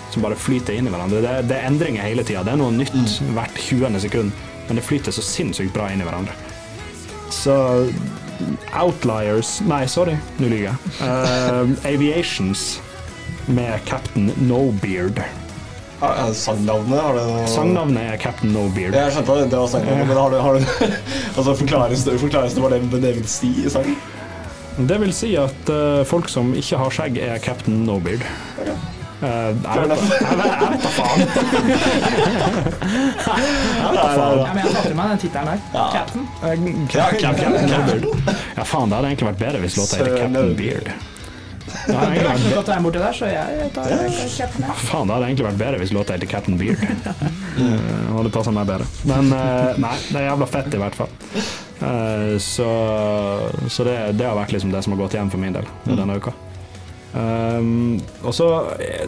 [0.09, 1.21] som bare flyter inn i hverandre.
[1.21, 2.41] Det, det er endringer hele tida.
[2.47, 3.99] Det er noe nytt hvert 20.
[4.01, 4.33] sekund,
[4.65, 6.33] men det flyter så sinnssykt bra inn i hverandre.
[7.33, 7.55] Så
[8.75, 10.77] Outliers Nei, sorry, nå lyver jeg.
[11.01, 12.79] Uh, Aviations
[13.45, 15.21] med Captain No Beard.
[16.01, 18.97] Ja, ja, Sangnavnet, har det noe Sangnavnet er Captain No Beard.
[18.97, 20.59] Jeg skjønte at det var sangnavnet, men har du, har du
[21.37, 23.95] Altså, forklares det, forklares det hva det, det vil si i sangen?
[24.75, 28.25] Det vil si at uh, folk som ikke har skjegg, er Captain No Beard.
[28.59, 28.75] Okay.
[29.21, 31.23] vet, jeg, vet, da faen.
[33.79, 34.43] jeg vet da faen.
[34.43, 35.59] Ja, men jeg tar til meg den tittelen der.
[35.71, 35.87] Ja.
[35.95, 36.27] Captain.
[36.91, 38.05] Ja, Captain No Beard.
[38.35, 40.91] Ja, faen, det hadde egentlig vært bedre hvis låta het Captain Beard.
[41.85, 43.91] Det egentlig er vært ikke noe godt å være borti der, så jeg tar
[44.35, 44.65] Captain.
[44.65, 44.79] jeg.
[44.85, 46.81] Faen, det hadde egentlig vært bedre hvis låta heter Captain Beard.
[47.59, 48.89] Uh, hadde passa meg bedre.
[49.09, 51.13] Men uh, nei, det er jævla fett i hvert fall.
[51.75, 52.71] Uh, så
[53.69, 56.19] så det, det har vært liksom det som har gått igjen for min del denne
[56.19, 56.35] uka.
[57.15, 58.47] Um, og så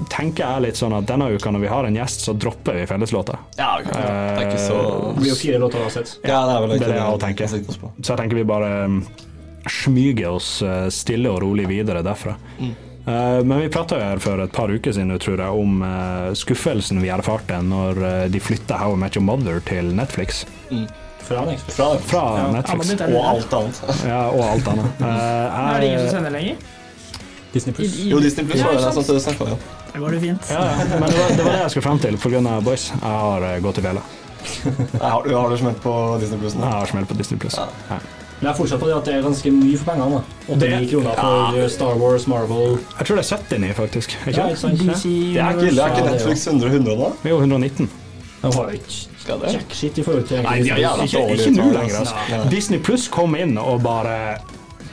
[0.08, 2.86] tenker jeg litt sånn at denne uka når vi har en gjest, så dropper vi
[2.88, 3.36] felleslåta.
[3.60, 3.90] Ja, ok.
[3.92, 6.14] det er ikke så Det blir jo fire låter uansett.
[6.24, 7.98] Ja, det er vel det er egentlig det jeg tenker.
[8.00, 9.02] Så jeg tenker vi bare um,
[9.72, 12.36] smyger oss uh, stille og rolig videre derfra.
[12.60, 12.76] Mm.
[13.48, 17.00] men vi prata jo her for et par uker siden tror jeg, om uh, skuffelsen
[17.00, 18.02] vi erfarte når
[18.34, 20.42] de flytta How I Met Your Mother til Netflix.
[21.24, 21.76] Fra Netflix.
[21.78, 22.92] Fra Fra Ja, Netflix.
[23.08, 23.80] og alt annet.
[24.12, 24.92] Ja, og alt annet.
[25.04, 26.56] Uh, Er det ingen som sender lenger?
[27.54, 27.96] Disney Plus.
[28.12, 29.60] Jo, Disney Pluss var det sånn det snakket om.
[29.94, 30.50] Det går det fint.
[30.52, 30.88] Ja, ja.
[31.00, 32.42] Men det var, det var det jeg skulle frem til pga.
[32.68, 32.90] Boys.
[32.92, 34.04] Jeg har eh, gått i fella.
[35.02, 37.56] Har, du- har du smelt på Disney Pluss Jeg har smelt på Disney Pluss.
[37.90, 37.98] Ja.
[38.38, 40.20] Men jeg er fortsatt på det at det er ganske mye for pengene.
[40.20, 40.54] da.
[40.54, 41.68] 89 kroner for ja.
[41.74, 44.18] Star Wars, Marvel Jeg tror det er 79, faktisk.
[44.26, 44.80] Er Ja, Ikke ikke sant?
[44.80, 45.82] DC Det er ikke ille.
[45.82, 47.30] Er ikke Netflix 100 100 da?
[47.30, 47.90] Jo, 119.
[48.42, 49.54] De har ikke det?
[49.54, 52.16] jack shit i forhold til Nei, de er jævla Ikke, dårlige ikke nå lenger, altså.
[52.52, 54.38] Disney Pluss kom inn og bare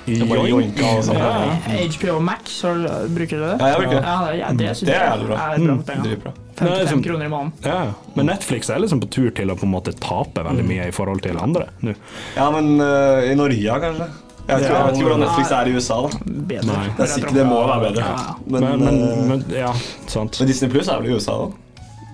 [0.04, 1.18] og sånn.
[1.18, 1.82] Ja.
[1.96, 2.72] HBO Max, så
[3.14, 3.56] bruker du det?
[3.60, 4.02] Ja, jeg bruker det.
[4.04, 5.36] Ja, det, ja, det, Det er jævlig bra.
[5.36, 6.42] er bra Mm.
[6.54, 7.52] Det er 55 liksom- kroner i måneden.
[7.64, 10.86] Ja, men Netflix er liksom på tur til å på en måte tape veldig mye
[10.88, 11.94] i forhold til andre nå.
[12.36, 14.06] Ja, men uh, i Norge, kanskje?
[14.46, 16.08] Jeg vet, ikke, jeg vet ikke hvordan Netflix er i USA, da.
[16.24, 16.66] Bedre.
[16.66, 16.88] Nei.
[16.96, 18.04] Det er sikkert det må være bedre.
[18.04, 18.34] Ja.
[18.46, 19.72] Men, Men, men, eh, men ja,
[20.06, 20.38] sant.
[20.40, 21.50] men Disney Pluss er vel i USA, da?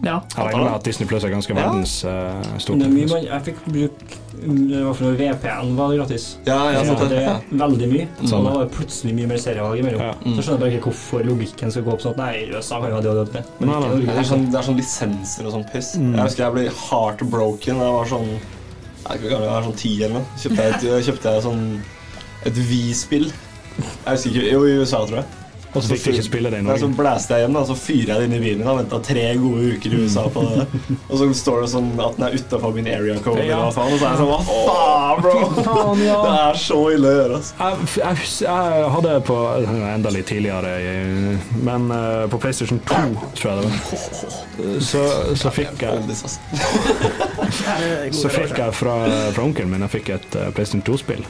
[0.05, 0.21] Ja.
[0.37, 1.61] Jeg regner med at Disney Pluss er ganske Ja.
[1.61, 2.79] verdens uh, stort.
[2.79, 3.99] Det mye man, jeg fikk bruke
[4.30, 6.25] mm, Hva for noe VPN var det gratis.
[6.47, 7.35] Ja, ja, Så sant det det.
[7.61, 8.07] veldig mye.
[8.23, 8.45] Så Sånn.
[8.47, 10.01] da var det plutselig mye mer serievalg imellom.
[10.01, 10.15] Ja.
[10.21, 12.89] Så skjønner jeg bare ikke hvorfor logikken skal gå opp sånn at nei, USA kan
[12.91, 13.45] jo ha det og det.
[13.61, 13.91] Men Nei, ikke nei.
[13.91, 14.07] Norge.
[14.07, 15.91] Det er sånn, det er sånn lisenser og sånn piss.
[15.97, 16.15] Mm.
[16.17, 19.55] Jeg husker jeg ble heartbroken da jeg var sånn Jeg vet ikke hvor gammel jeg
[19.57, 20.25] var, sånn ti eller noe.
[20.39, 21.63] Kjøpte jeg, et, kjøpte jeg sånn
[22.47, 23.27] et V-spill.
[23.81, 25.25] Jeg husker ikke Jo, i USA, tror jeg.
[25.71, 26.83] Og så fikk du ikke spille det i Norge.
[26.83, 28.79] så blæste jeg hjem, da, så fyrer jeg det inn i bilen min.
[28.81, 30.67] Venta tre gode uker i USA på det.
[31.07, 33.45] Og så står det sånn at den er utafor min area code.
[33.47, 33.61] Ja.
[33.63, 35.37] hva faen, Og så er jeg sånn Hva faen, bro?
[36.01, 37.55] Det er så ille å gjøre, altså.
[37.61, 39.39] Jeg, jeg, jeg hadde på
[39.91, 40.75] Enda litt tidligere,
[41.67, 43.01] men eh, på PlayStation 2,
[43.39, 45.03] tror jeg det var, så,
[45.39, 46.31] så fikk jeg altså.
[48.21, 48.95] Så fikk jeg fra,
[49.35, 51.25] fra onkelen min Jeg fikk et eh, PlayStation 2-spill.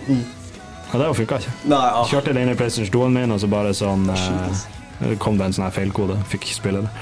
[0.90, 1.54] Og det funka ikke.
[1.70, 2.04] Nei, ja.
[2.10, 5.58] Kjørte det inn i PlayStation 2-en min, og så bare sånn eh, kom det en
[5.60, 6.18] sånn feilkode.
[6.30, 6.92] Fikk ikke spille det.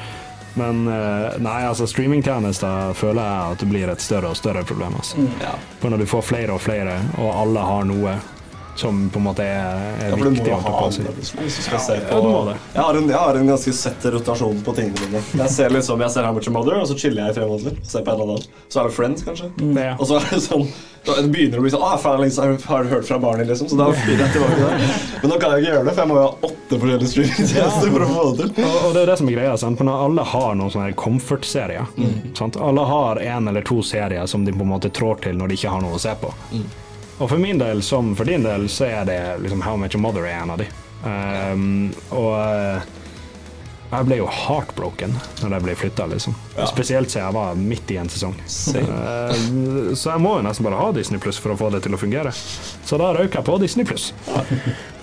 [0.59, 4.97] Men eh, nei, altså streamingtjenester føler jeg at det blir et større og større problem.
[4.99, 5.23] Altså.
[5.43, 5.55] Ja.
[5.81, 8.17] For når du får flere og flere, og alle har noe
[8.79, 11.09] som på en måte er, er Ja, viktig å ha det seg.
[11.19, 12.55] hvis du skal se på Ja.
[12.75, 15.23] Jeg har, en, jeg har en ganske sett rotasjon på tingene mine.
[15.43, 17.49] Jeg ser liksom, jeg ser How Much a Mother, og så chiller jeg i tre
[17.51, 17.81] måneder.
[17.83, 18.63] Ser på en eller annen.
[18.69, 19.51] Så er det Friends, kanskje.
[19.75, 19.97] Ja.
[19.99, 20.69] Og så er det sånn
[21.09, 23.69] da det begynner å bli sånn ah, faen, liksom, Har du hørt fra barnet, liksom?
[23.71, 24.83] Så da flyr jeg tilbake der.
[25.23, 27.93] Men nå kan jeg ikke gjøre det, for jeg må jo ha åtte forskjellige streamingtjenester
[27.95, 28.67] for å få det til.
[28.67, 29.55] Og, og det er jo det som er greia.
[29.63, 29.85] Sant?
[29.89, 31.89] Når alle har noen sånne comfort-serier.
[32.39, 32.59] sant?
[32.69, 35.59] Alle har en eller to serier som de på en måte trår til når de
[35.63, 36.35] ikke har noe å se på.
[37.19, 40.03] Og for min del, som for din del, så er det liksom How Much Your
[40.05, 40.69] Mother er en av de.
[41.03, 42.83] Um, og eh,
[43.89, 46.35] jeg ble jo heartbroken når jeg ble flytta, liksom.
[46.59, 46.67] Ja.
[46.69, 48.35] Spesielt siden jeg var midt i en sesong.
[48.77, 49.33] Eh,
[49.97, 52.01] så jeg må jo nesten bare ha Disney Pluss for å få det til å
[52.01, 52.33] fungere.
[52.37, 54.13] Så da røyk jeg på Disney Pluss.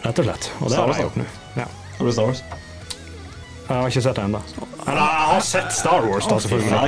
[0.06, 0.52] Rett og slett.
[0.62, 1.28] Og det har jeg gjort nå.
[1.58, 1.68] Ja.
[1.98, 2.42] Har du Star Wars?
[3.66, 4.42] Jeg har ikke sett det ennå.
[4.86, 6.74] Eller jeg har sett Star Wars, da, selvfølgelig.
[6.78, 6.88] har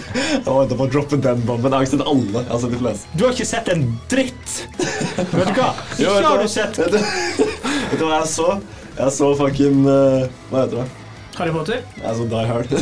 [0.14, 1.72] Jeg var på å droppe den bomben.
[1.74, 2.42] Jeg har sett alle.
[2.44, 3.14] Jeg har sett de fleste.
[3.18, 4.52] Du har ikke sett en dritt!
[4.78, 5.70] Vet du hva?
[5.98, 8.48] Ikke har du sett Vet du, vet du hva jeg så?
[8.94, 10.86] Jeg så fucking uh, Hva heter det?
[11.34, 11.82] Harry Potter?
[11.98, 12.68] Jeg så Die Hard.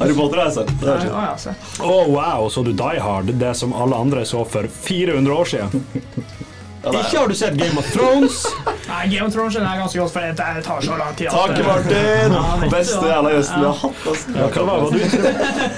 [0.00, 0.70] Harry Potter har jeg sett.
[0.80, 1.34] Det ja,
[1.84, 5.84] wow, så du Die Hard, det som alle andre så for 400 år siden?
[6.80, 8.40] Ja, Ikke har du sett Game of Thrones?
[8.90, 10.34] Nei, Game of Thrones skjønner jeg ganske godt, for det
[10.66, 11.28] tar så lang tid.
[11.30, 12.34] Takk, Martin!
[12.34, 14.00] Ja, Beste jævla gjesten vi har hatt.
[14.12, 14.26] Altså.
[14.34, 14.98] Ja, hva var, var, du,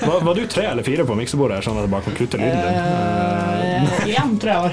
[0.09, 2.37] var, var du tre eller fire på miksebordet, her, sånn at jeg bare kan kutte
[2.41, 2.73] lyden din?
[2.73, 4.73] Eh, Én, tror jeg var.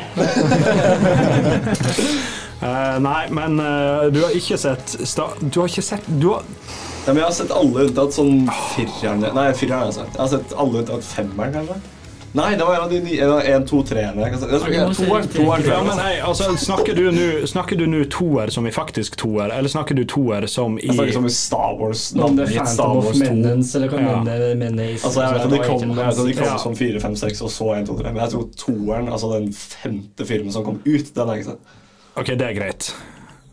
[2.59, 6.43] Eh, nei, men uh, du har ikke sett sta Du har ikke sett Du har
[7.05, 10.17] Ja, men jeg har sett alle unntatt sånn fireren Nei, fireren har jeg sett.
[10.17, 11.77] Jeg har sett alle unntatt femmeren, kanskje.
[12.33, 13.27] Nei, det var en av de nye.
[13.55, 13.79] En, to,
[16.27, 20.03] altså, snakker du nå- Snakker du nå toer som i faktisk toer, eller snakker du
[20.05, 22.03] toer som i Jeg snakker som i Star Wars.
[22.13, 23.23] Om det er Star Phantom of Wars 2.
[23.33, 24.23] Menace eller hva Ja.
[24.93, 27.71] Altså, jeg vet at de kom, at de kom som fire, fem, seks, og så
[27.77, 28.11] en, to, tre.
[28.13, 31.77] Men jeg tror toeren, altså den femte filmen som kom ut, den er ikke sett.
[32.15, 32.93] Ok, det er greit.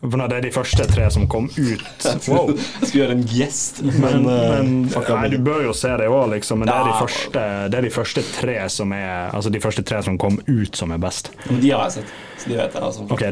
[0.00, 1.84] For når det er de første tre som kom ut
[2.28, 2.50] Wow.
[2.80, 5.90] Jeg skulle gjøre en gjest, men, Men, eh, men fuck nei, du bør jo se
[5.98, 6.60] det òg, liksom.
[6.62, 9.84] Men det er, de første, det er de første tre som er Altså de første
[9.86, 11.32] tre som kom ut, som er best.
[11.48, 12.84] Men de har jeg sett, så de vet jeg.
[12.90, 13.08] altså.
[13.16, 13.24] Ok,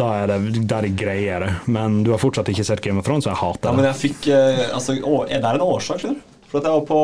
[0.00, 1.52] da er det, da er det greiere.
[1.70, 3.70] Men du har fortsatt ikke sett Game of Thrones, så jeg hater det.
[3.70, 6.36] Ja, men jeg fikk eh, altså, å, Det er en årsak, skjønner du.
[6.50, 7.02] For at jeg var på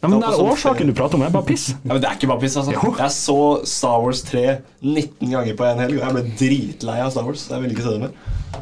[0.00, 1.70] Ja, men det sånn- årsaken du prater om, er bare piss.
[1.70, 2.56] Ja, men Det er ikke bare piss.
[2.56, 2.94] altså Jo.
[2.98, 7.10] Jeg så Star Wars 3 19 ganger på en helg, og jeg ble dritlei av
[7.10, 7.48] Star Wars.
[7.50, 8.10] Jeg ville ikke se det mer.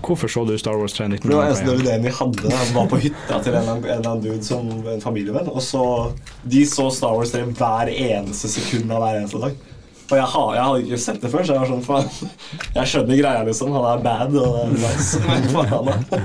[0.03, 1.29] Hvorfor så du Star Wars 3 19 ganger?
[1.29, 1.85] Det var eneste 1991?
[1.85, 2.51] DVD-en vi hadde.
[2.57, 5.49] Jeg var på hytta til en eller annen dude som en familievenn.
[5.53, 6.12] Og så
[6.49, 9.53] De så Star Wars 3 hver eneste sekund av hver eneste dag.
[10.07, 12.31] Og jeg, har, jeg hadde ikke sett det før, så jeg var sånn faen
[12.77, 13.73] Jeg skjønner greia, liksom.
[13.75, 15.23] Han er bad, og det er nice.
[15.27, 16.21] Men faen, da.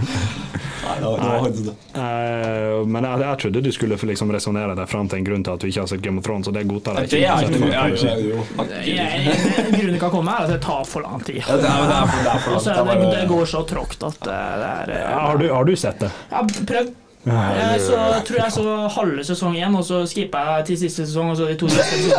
[0.81, 1.73] Nei, det var, det var Nei.
[2.01, 5.53] Eh, men jeg, jeg trodde du skulle liksom resonnere deg fram til en grunn til
[5.53, 7.59] at du ikke har sett Game of Thrones, og det godtar jeg Det er ikke.
[7.59, 8.45] ikke jeg, jeg, jo.
[8.81, 11.37] Jeg- Grunnen kan komme er at det tar for lang tid.
[11.45, 13.61] Ja, det er, det er for, det er for det, Det er det går så
[13.69, 16.11] tråkt at eh, det er eh, Ja, har, du, har du sett det?
[16.33, 16.91] Jeg har prøv.
[17.25, 21.29] Jeg så, tror jeg så halve sesong igjen, og så skippa jeg til siste sesong,
[21.29, 22.15] og så de to siste.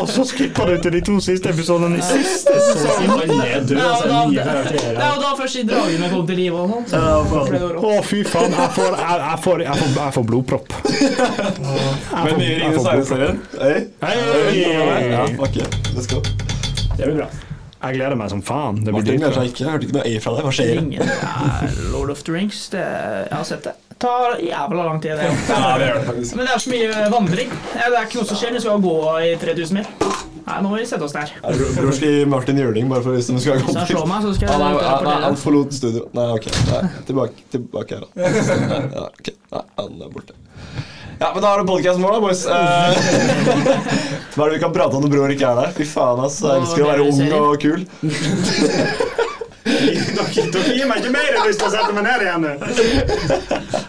[0.00, 3.20] Og så skippa du til de to siste episodene i siste sesong!
[3.46, 6.84] Ja, Det er jo da først de dragene kom til live og sånn.
[6.94, 7.68] Ja.
[7.78, 8.56] Å, fy faen.
[8.56, 10.74] Jeg får, jeg, jeg får, jeg får, jeg får blodpropp.
[12.24, 13.38] Men nye Ringenes herre-serien?
[13.60, 13.76] Hei.
[14.02, 14.18] Hei!
[15.14, 15.70] Ja.
[15.94, 16.18] Let's go.
[16.96, 17.30] Det blir bra.
[17.80, 18.82] Jeg gleder meg som faen.
[18.84, 19.62] Det blir Martin gleder seg ikke.
[19.64, 20.46] Jeg hørte ikke noe A fra deg.
[20.46, 20.80] Hva skjer?
[20.82, 22.58] Ingen, ja, Lord of the Rings.
[22.74, 23.76] Det, jeg har sett det.
[23.90, 25.28] Det tar jævla lang tid, det.
[25.48, 26.36] Ja, det gjør det faktisk.
[26.38, 27.50] Men det er så mye vandring.
[27.74, 28.54] Det er ikke noe som skjer.
[28.56, 28.94] Vi skal gå
[29.28, 29.90] i 3000 mil.
[30.50, 31.32] Nei, nå må vi sette oss der.
[31.36, 33.74] Ja, Bror bror skal gi Martin juling bare for hvis de skal gå
[34.08, 36.06] meg, så skal jeg nei, nei, nei, han forlot studio.
[36.16, 36.48] Nei, ok.
[36.70, 38.30] Nei, tilbake, tilbake her, da.
[38.96, 39.30] Ja, ok.
[39.52, 40.38] Nei, han er borte.
[41.20, 42.46] Ja, men da er det podkasten vår, da, boys.
[42.50, 45.72] Eh, Hva er det vi kan prate om når bror ikke er der?
[45.76, 46.36] Fy faen, ass.
[46.44, 47.82] Jeg elsker å være ung og kul.
[49.70, 52.52] Dere, gir meg ikke mer lyst til å sette meg ned igjen nå.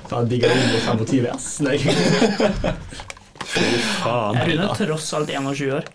[0.09, 1.47] Faen, digger jeg under 25, ass.
[1.63, 1.77] Nei.
[4.01, 4.41] Faen.
[4.41, 5.87] Jeg er tross alt 21 år.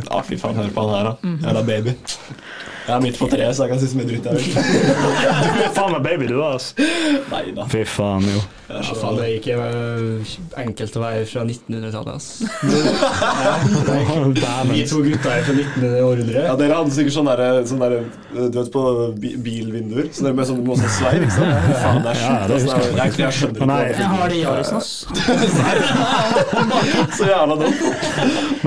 [0.00, 1.14] Ja, fy faen, hør på han her, da.
[1.48, 1.96] Jævla baby.
[2.86, 4.44] Jeg er midt på treet, så jeg kan si så mye dritt jeg vil.
[4.54, 6.70] Du er faen meg baby, du, ass.
[7.32, 7.66] Nei da.
[7.72, 8.40] Fy faen, jo.
[8.70, 10.22] Ja, faen, det er ikke øh,
[10.62, 12.38] enkelt å være fra 1900-tallet, ass.
[14.70, 16.42] Vi to gutta er fra 1900 århundre.
[16.44, 17.94] Ja, Dere hadde sikkert sånn derre sånn der,
[18.30, 18.82] Du vet på
[19.18, 20.06] bilvinduer?
[20.14, 21.50] Så dere med sånn, sånn sveiv, ikke sant?
[21.82, 22.46] Faen, det er sjukt.
[22.46, 22.76] Altså, jeg.
[23.00, 24.90] Jeg, jeg skjønner ikke Jeg har det i Arisen, ass.
[27.18, 27.82] Så jævla dumt.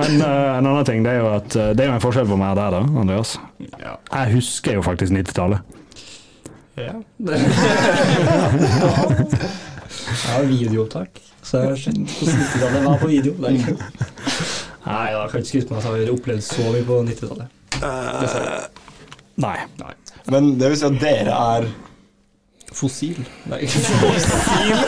[0.01, 2.27] Men uh, en annen ting, det er jo at eh, det er jo en forskjell
[2.27, 3.29] på meg og deg, da, Andreas.
[3.79, 3.93] Ja.
[4.09, 5.63] Jeg husker jo faktisk 90-tallet.
[6.75, 6.91] Ja.
[10.13, 13.33] Jeg har videoopptak, så hvordan 90-tallet var på video.
[13.43, 13.55] Nei,
[14.85, 17.47] Nei jeg kan ikke skryte på meg at jeg har opplevd så mye på 90-tallet.
[19.43, 19.57] Nei.
[20.31, 21.67] Men det vil si at dere er
[22.73, 23.19] Fossil.
[23.49, 23.59] Nei.
[23.67, 24.79] Fossil?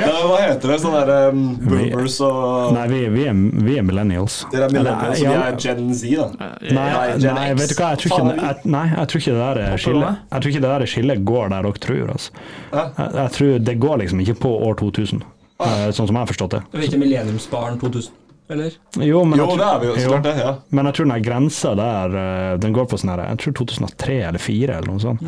[0.00, 0.78] ja, Hva heter det?
[0.82, 4.40] Sånn derre um, boomers og Nei, vi, vi, er, vi er millennials.
[4.52, 6.50] Dere er millennials, ja, vi er Gen Z, da.
[6.68, 9.36] Nei, Nei, Gen nei, vet du hva, jeg tror ikke, jeg, nei, jeg tror ikke
[9.36, 10.22] det der skillet.
[10.30, 12.14] Jeg tror ikke det der skillet går der dere tror.
[12.14, 12.46] Altså.
[12.70, 15.24] Jeg, jeg tror Det går liksom ikke på år 2000,
[15.66, 16.64] eh, sånn som jeg har forstått det.
[16.70, 18.16] Er vi ikke Millenniumsbarn 2000?
[18.50, 18.74] Eller?
[18.98, 19.94] Jo, men, Jo, jeg, det er vi jo.
[19.94, 20.32] Så jo, klart det.
[20.42, 23.54] ja men jeg tror den grensa der eh, Den går på sånn her Jeg tror
[23.60, 25.22] 2003 eller 2004 eller noe sånt.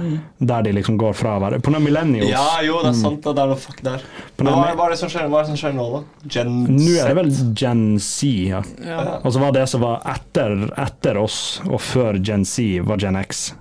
[0.52, 3.20] Der de liksom går fra å være På noen millennials Ja, jo, det er sant.
[3.22, 3.32] da.
[3.38, 4.02] Det er noe fuck der.
[4.42, 6.02] Men hva, det- hva er det som skjer, hva er det som skjer nå, da?
[6.36, 8.62] Gen Nå er det vel Gen Z, ja.
[8.82, 9.00] Ja.
[9.22, 13.16] Og så var det som var etter, etter oss og før Gen Z, var Gen
[13.22, 13.52] X.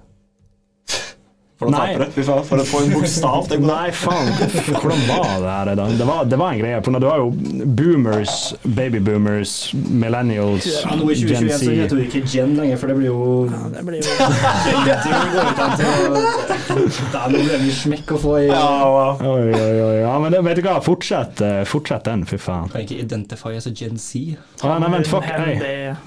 [1.62, 1.82] For å Nei.
[1.94, 2.08] tapere.
[2.16, 3.44] Fy faen, for å få en bokstav.
[3.52, 3.70] Tenk på det.
[3.70, 4.32] Nei, faen.
[4.82, 5.84] Hvordan var det her da?
[6.00, 6.80] Det var, det var en greie.
[6.82, 7.28] For du har jo
[7.78, 8.34] boomers,
[8.66, 9.52] babyboomers,
[10.02, 11.76] millennials, Ja, nå i Gen 2021 så Z.
[11.84, 13.20] heter du ikke Gen lenger, for det blir jo
[13.76, 14.08] Det blir jo
[14.88, 15.06] Det er
[17.14, 19.22] Da nå ble vi smekk å få i Ja, wow.
[19.22, 19.96] Oi, oi, oi.
[20.02, 22.70] Ja, men det, vet du hva, fortsett, eh, fortsett den, fy faen.
[22.74, 24.36] Kan ikke identify as a Gen Z.
[24.64, 25.60] Ah, nei, vent, fuck, Hen, hey.
[25.62, 25.98] det-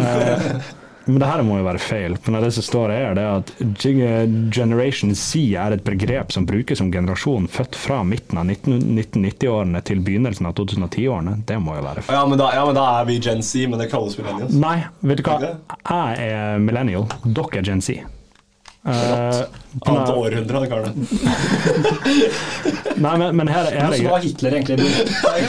[0.00, 0.60] Eh,
[1.06, 2.16] men det her må jo være feil.
[2.26, 3.48] Når det som står her, det er at
[4.56, 10.02] Generation Z er et begrep som brukes som generasjon født fra midten av 1990-årene til
[10.06, 11.36] begynnelsen av 2010-årene.
[11.46, 12.16] Det må jo være feil.
[12.18, 14.54] Ja men, da, ja, men da er vi Gen Z, men det kalles millennials.
[14.58, 14.76] Nei,
[15.06, 15.38] vet du hva?
[15.46, 17.06] Jeg er millennial.
[17.24, 18.02] Dere er Gen Z.
[18.86, 20.94] Eh, Annet den- århundre, kaller det.
[23.02, 25.42] nei, men, men her, her Så er var Hitler egentlig Fy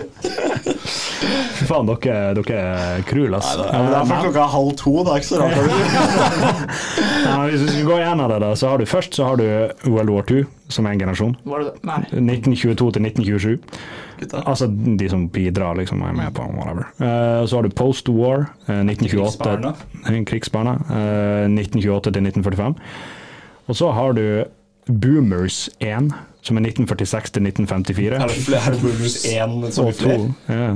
[1.70, 2.60] faen, dere, dere
[2.98, 3.52] er krul, ass.
[3.56, 5.56] Ja, det er fra Eh, klokka halv to, det er ikke så rart.
[7.26, 9.46] nei, hvis vi skal gå gjennom det, da, så har du først så har du
[9.90, 11.34] World War II, som er en generasjon.
[11.48, 11.82] Var det det?
[11.90, 11.98] Nei.
[12.20, 13.56] 1922 til 1927.
[14.20, 14.42] Gutta.
[14.52, 16.90] Altså de som bidrar, liksom, er med på whatever.
[17.00, 19.74] Eh, så har du post-war, eh, 1928 Krigsbarna.
[20.30, 20.76] Krigsbarna.
[20.90, 22.74] eh, 1928 til 1945.
[23.70, 24.24] Og så har du
[24.86, 26.12] Boomers 1,
[26.42, 28.16] som er 1946 til 1954.
[28.16, 30.16] Er det flere er boomers 1 som Og to.
[30.48, 30.70] Ja.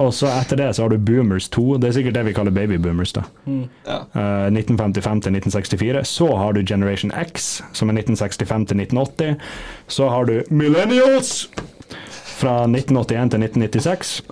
[0.00, 1.76] Og så etter det så har du Boomers 2.
[1.76, 3.12] Det er sikkert det vi kaller babyboomers.
[3.12, 3.22] da.
[3.46, 3.98] Ja.
[4.14, 6.08] Uh, 1955 til 1964.
[6.08, 9.36] Så har du Generation X, som er 1965 til 1980.
[9.88, 11.50] Så har du Millennials
[12.40, 14.22] fra 1981 til 1996.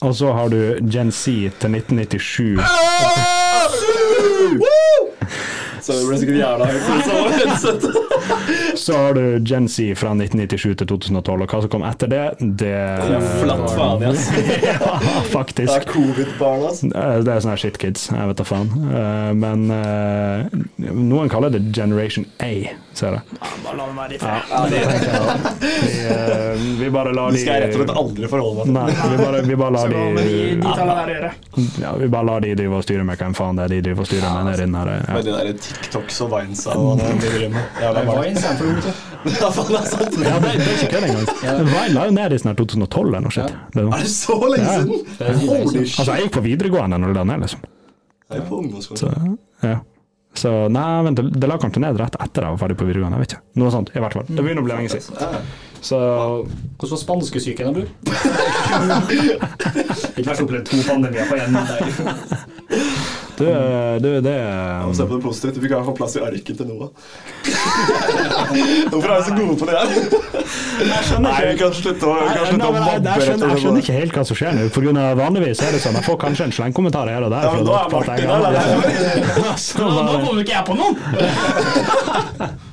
[0.00, 2.60] Og så har du Gen Z til 1997.
[5.80, 7.92] Så det ble sikkert jævla høyt på det samme headsetet.
[8.84, 12.20] Så har du Gen Z fra 1997 til 2012, og hva som kom etter det,
[12.40, 12.70] det
[13.10, 14.28] Det er flatt faen, ass.
[14.64, 15.72] Ja, Det faktisk.
[15.74, 18.68] er covid-barn, Det er sånne her shitkids, jeg vet da faen.
[18.90, 22.50] Eh, Men eh, noen kaller det Generation A,
[22.96, 23.22] ser jeg.
[23.64, 24.40] Bare la dem være i fred.
[24.70, 24.80] det.
[25.60, 28.64] Vi, eh, vi bare lar Det de skal jeg rett og slett aldri forholde meg
[28.66, 28.74] til.
[28.76, 29.94] Nei, vi bare, vi bare lar de,
[31.80, 34.04] ja, Vi bare lar de drive og styre med hvem faen det er de driver
[34.04, 35.20] og styrer med Ja.
[35.20, 37.62] de der TikToks og Vines og det de driver med.
[37.80, 38.08] Barn.
[38.24, 38.84] Vines er for ungt,
[39.30, 40.14] Ja, faen, det er sant.
[40.24, 41.26] Ja, det, er ikke kødd engang.
[41.70, 43.52] Vine la jo ned i sånn 2012 eller noe sånt.
[43.76, 44.90] Er det så lenge siden?
[45.44, 45.98] Holy shit.
[46.00, 47.60] Altså, jeg gikk på videregående når det la ned, liksom.
[48.30, 49.00] Jeg er på ungdomsskolen.
[49.00, 49.06] Så,
[49.66, 49.78] ja.
[50.38, 53.18] Så nei, vent, det, la kanskje ned rett etter jeg var ferdig på videregående.
[53.18, 53.42] Jeg vet ikke.
[53.58, 54.22] Noe sånt, i hvert fall.
[54.30, 55.10] Det begynner å bli lenge siden.
[55.80, 57.88] Så Hvordan var spanskesyken, bror?
[60.20, 61.70] Ikke vært opplevd to pandemier på én dag.
[63.40, 63.48] du,
[64.04, 64.36] du det
[64.86, 65.54] Og se på det positivt.
[65.56, 66.90] Du fikk i hvert fall plass i arket til Noah.
[68.90, 69.88] Hvorfor er vi så gode på det her?
[71.20, 73.10] Nei, vi kan slutte å, vi kan Nei, slutte å mobbe.
[73.10, 74.62] jeg, skjønner, jeg skjønner ikke helt hva som skjer nå.
[74.74, 77.42] For grunn av vanligvis er det sånn Jeg får kanskje en slengkommentar her og der.
[77.46, 78.26] Ja, men nå er Martin der,
[79.80, 79.92] Nå,
[80.24, 80.94] bare- ikke jeg på noen!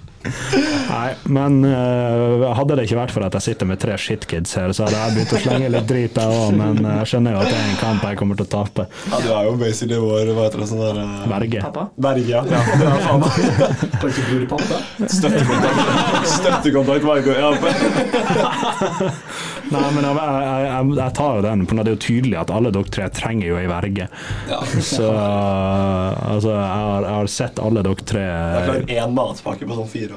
[0.88, 4.74] Nei, men uh, hadde det ikke vært for at jeg sitter med tre shitkids her,
[4.76, 6.56] så hadde jeg begynt å slenge litt drit, jeg òg.
[6.58, 8.88] Men øh, jeg skjønner jo at det er en kamp jeg kommer til å tape.
[9.12, 11.64] Ja, du er jo basically vår hva heter det, sånn der uh, Verge.
[11.68, 11.88] Pappa?
[12.08, 12.44] Berge, ja.
[12.48, 12.62] ja.
[12.68, 13.32] Det er faen meg
[15.18, 16.32] støttekontakt.
[16.38, 17.36] Støttekontakt Margot.
[17.38, 17.50] Ja,
[19.68, 22.54] Nei, men jeg, jeg, jeg, jeg tar jo den, for det er jo tydelig at
[22.56, 24.08] alle dere tre trenger jo ei verge.
[24.48, 24.62] ja.
[24.88, 29.78] Så altså, jeg har, jeg har sett alle dere tre Jeg klarer én matpakke på
[29.78, 30.17] sånn fire.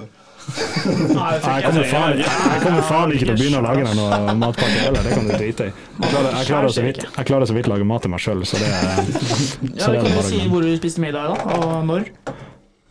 [0.50, 4.34] Nei, jeg kommer, faen, jeg kommer faen ikke til å begynne å lage deg noe
[4.40, 5.72] matpakke heller, det kan du drite i.
[6.00, 8.44] Jeg klarer, jeg klarer så vidt jeg klarer så vidt lage mat til meg sjøl,
[8.48, 11.84] så det er Ja, vi kan du jo si hvor du spiste middag, da, og
[11.90, 12.08] når.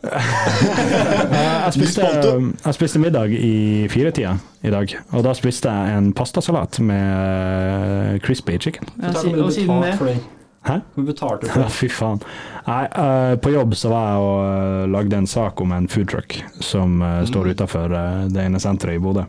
[0.00, 2.06] Jeg spiste,
[2.64, 4.32] jeg spiste middag i firetida
[4.64, 8.88] i dag, og da spiste jeg en pastasalat med crispy chicken.
[9.02, 10.16] Ja, si, og siden det.
[10.66, 10.80] Hæ?
[10.94, 11.72] Hvor betalte du for det?
[11.72, 12.20] fy faen.
[12.66, 16.36] Nei, uh, på jobb så var jeg og uh, lagde en sak om en foodtruck
[16.60, 17.94] som uh, står utafor
[18.28, 19.24] det ene senteret i Bodø.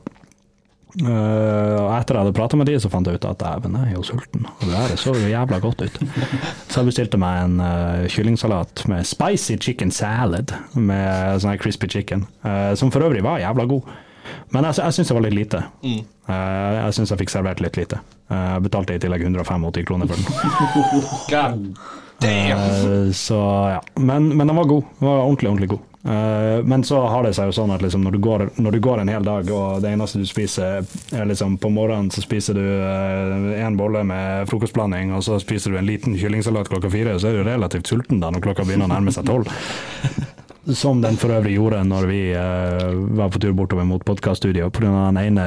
[0.91, 3.95] Og etter jeg hadde prata med de, så fant jeg ut at dæven, jeg er
[3.95, 4.43] jo sulten.
[4.57, 5.99] Og det her så jo jævla godt ut.
[6.67, 7.61] Så jeg bestilte meg en
[8.11, 12.25] kyllingsalat med spicy chicken salad med sånn her crispy chicken,
[12.75, 13.87] som for øvrig var jævla god.
[14.51, 15.63] Men jeg, jeg syns det var litt lite.
[15.83, 16.01] Mm.
[16.27, 18.01] Eh, jeg syns jeg fikk servert litt lite.
[18.31, 20.25] Eh, Jeg betalte i tillegg 185 kroner for den.
[21.31, 21.69] God.
[22.21, 23.13] damn.
[23.17, 23.39] så
[23.77, 23.79] ja.
[23.95, 24.83] Men, men den var god.
[24.99, 25.87] Den var ordentlig, ordentlig god.
[26.03, 28.79] Eh, men så har det seg jo sånn at liksom når, du går, når du
[28.81, 30.81] går en hel dag, og det eneste du spiser
[31.13, 32.63] er liksom På morgenen så spiser du
[33.61, 37.39] én bolle med frokostblanding, og så spiser du en liten kyllingsalat klokka fire, så er
[37.39, 39.47] du relativt sulten da når klokka begynner å nærme seg tolv.
[40.69, 44.91] Som den for øvrig gjorde når vi eh, var på tur bortover mot podkaststudio, pga.
[45.09, 45.45] den ene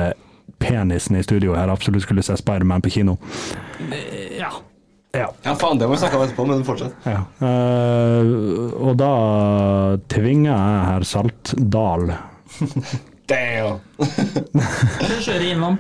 [0.59, 3.17] penisen i studio her absolutt skulle se Spiderman på kino.
[4.39, 4.51] Ja.
[5.15, 5.29] Ja.
[5.45, 6.95] Ja, faen, det må vi snakke om etterpå, men fortsett.
[7.07, 7.21] Ja.
[7.39, 9.13] Uh, og da
[10.11, 12.09] tvinger jeg herr Saltdal
[13.31, 13.79] Damn.
[15.07, 15.79] Så kjører innom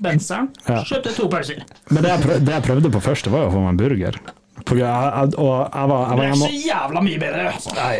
[0.00, 0.78] Benseren, Ja.
[0.86, 1.58] kjøpte to pølser.
[1.90, 3.80] Men det jeg, prøv, det jeg prøvde på først, var jo å få meg en
[3.82, 4.20] burger.
[4.68, 7.44] For jeg, jeg, og jeg var, jeg Det er ikke så jævla mye bedre.
[7.76, 7.94] Nei!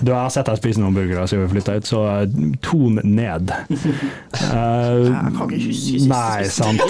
[0.00, 3.00] Du, jeg har sett deg spise noen burgere siden vi flytta ut, så eh, ton
[3.04, 3.52] ned.
[3.70, 6.80] Uh, Jeg kan ikke huske sist Nei, sant.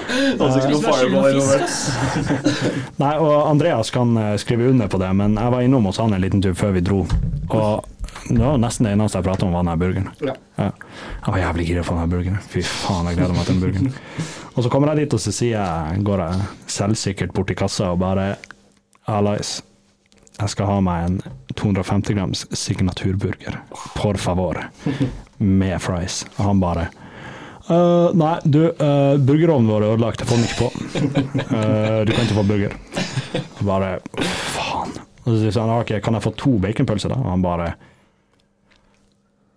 [0.40, 1.64] var.
[3.02, 6.14] Nei, og Andreas kan eh, skrive under på det, men jeg var innom hos han
[6.14, 7.04] en liten tur før vi dro.
[7.50, 7.86] Og
[8.28, 10.10] det var nesten det eneste jeg pratet om, var den burgeren.
[10.22, 10.34] Ja.
[10.60, 12.44] Jeg var jævlig gira på den burgeren.
[12.52, 14.28] Fy faen, jeg gleder meg til den burgeren.
[14.54, 16.46] Og så kommer jeg dit, og så sier jeg, går jeg
[16.78, 18.32] selvsikkert bort til kassa og bare
[19.10, 19.58] Allies,
[20.40, 21.18] jeg skal ha meg en
[21.58, 23.58] 250 grams signaturburger.
[23.96, 24.60] Por favor.
[25.38, 26.24] Med fries.
[26.38, 26.90] Og han bare
[27.70, 30.70] Uh, nei, du, uh, burgerovnen vår er ødelagt, jeg får den ikke på.
[31.52, 32.72] Uh, du kan ikke få burger.
[33.36, 33.90] Jeg bare
[34.56, 34.96] faen.
[35.22, 37.20] Og så sier han ok, kan jeg få to baconpølser, da?
[37.22, 37.68] Og han bare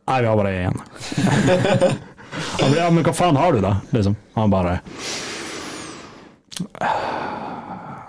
[0.05, 0.81] Nei, vi har bare én.
[2.33, 3.75] Han bare, ja, men hva faen har du, da?
[3.93, 4.15] Liksom.
[4.33, 4.79] Han bare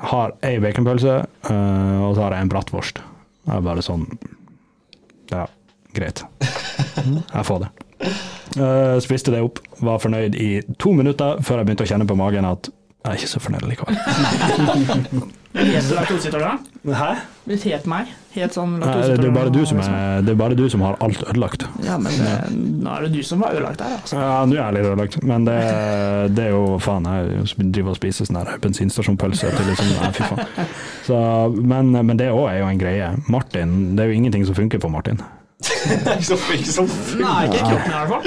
[0.09, 1.19] Har ei baconpølse,
[1.51, 3.03] eh, og så har jeg en bratwurst.
[3.45, 4.07] Det er bare sånn
[5.31, 5.45] Ja,
[5.97, 6.25] greit.
[6.97, 7.71] Jeg får det.
[8.55, 10.49] Uh, spiste det opp, var fornøyd i
[10.81, 13.69] to minutter før jeg begynte å kjenne på magen at Jeg er ikke så fornøyd
[13.69, 15.33] likevel.
[15.55, 17.11] Hæ?
[17.45, 18.09] Blitt helt meg?
[18.35, 19.95] Het sånn Nei, det, er bare du som liksom.
[19.95, 21.63] er, det er bare du som har alt ødelagt.
[21.87, 22.33] Ja, men det,
[22.83, 24.19] nå er det du som var ødelagt der, altså.
[24.19, 25.59] Ja, nå er jeg litt ødelagt, men det,
[26.35, 30.27] det er jo faen Jeg driver og spiser sånn her bensinstasjonpølse til liksom Nei, fy
[30.33, 30.69] faen.
[31.07, 31.23] Så,
[31.55, 33.15] men, men det òg er jo en greie.
[33.31, 35.23] Martin, det er jo ingenting som funker på Martin.
[35.65, 36.91] Ikke som
[37.21, 38.25] Nei, ikke i kroppen i hvert fall.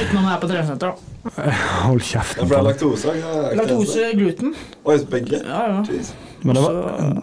[0.00, 0.94] Utenom her på treningssenteret.
[0.94, 1.50] da.
[1.86, 2.10] Hold kjeft.
[2.10, 2.42] kjeften.
[2.42, 3.14] det ble laktose.
[3.14, 3.54] Er?
[3.60, 4.54] Laktose, gluten.
[4.84, 5.40] Oi, begge?
[5.44, 6.02] Ja, ja.
[6.44, 7.22] Men det var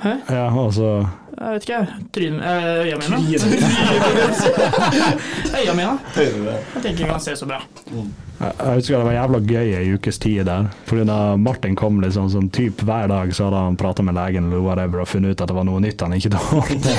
[0.00, 0.12] Hæ?
[0.30, 1.06] Ja, altså
[1.40, 1.86] Jeg vet ikke.
[2.12, 2.34] Tryn...
[2.36, 3.16] øh, Øya mine.
[5.60, 5.94] Øya mine.
[6.16, 7.62] Jeg tenker ikke han ser så bra.
[8.40, 10.68] Jeg jeg husker det var jævla gøy ei ukes tid der.
[10.88, 14.48] Fordi da Martin kom liksom sånn typ hver dag, så hadde han prata med legen
[14.50, 16.94] eller whatever, og funnet ut at det var noe nytt han ikke tålte.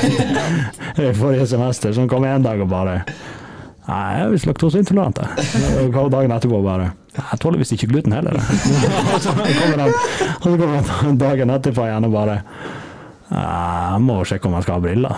[1.06, 1.94] I forrige semester.
[1.94, 3.04] Så han kom en dag og bare
[3.88, 5.18] Nei, jeg er visst laktoseintolerant.
[5.18, 5.30] jeg».
[5.82, 8.38] Og kom dagen etterpå bare Jeg tåler visst ikke gluten heller.
[9.14, 9.89] Og så kommer han,
[10.38, 12.36] og så kommer han dagen etterpå igjen og bare
[13.32, 15.14] jeg må sjekke om jeg skal ha briller.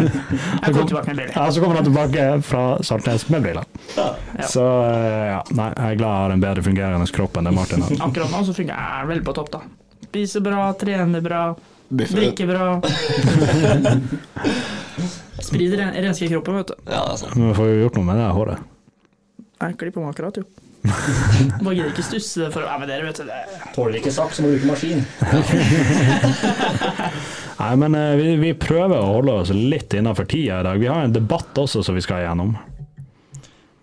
[0.66, 1.36] Jeg kommer tilbake med briller.
[1.38, 3.64] Ja, så kommer han tilbake fra Saltnes med briller.
[3.96, 4.08] Ja.
[4.44, 7.54] Så eh, ja, nei, jeg er glad jeg har en bedre fungerende kropp enn det
[7.56, 7.94] Martin har.
[8.08, 9.60] Akkurat nå så fungerer jeg veldig på topp, da.
[10.10, 11.40] Spiser bra, trener bra,
[11.88, 12.66] drikker bra.
[15.46, 16.76] Sprider ren rensker kroppen, vet du.
[16.90, 17.38] Ja, det er sant.
[17.40, 18.68] Men får jo gjort noe med det håret.
[19.64, 20.65] Jeg klipper meg akkurat, jo.
[21.64, 23.24] Bare gidder ikke stusse for å men dere, vet du.
[23.28, 25.00] Det- Tåler ikke saks, må bruke maskin.
[27.56, 30.80] Nei, men eh, vi, vi prøver å holde oss litt innafor tida i dag.
[30.82, 32.50] Vi har en debatt også som vi skal igjennom.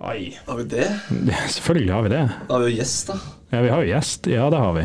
[0.03, 0.33] Oi.
[0.47, 0.87] Har vi det?
[1.55, 2.23] Selvfølgelig har vi det.
[2.49, 3.17] Da har vi jo gjest, da.
[3.53, 4.27] Ja, vi har jo gjest.
[4.33, 4.83] Ja, det har vi.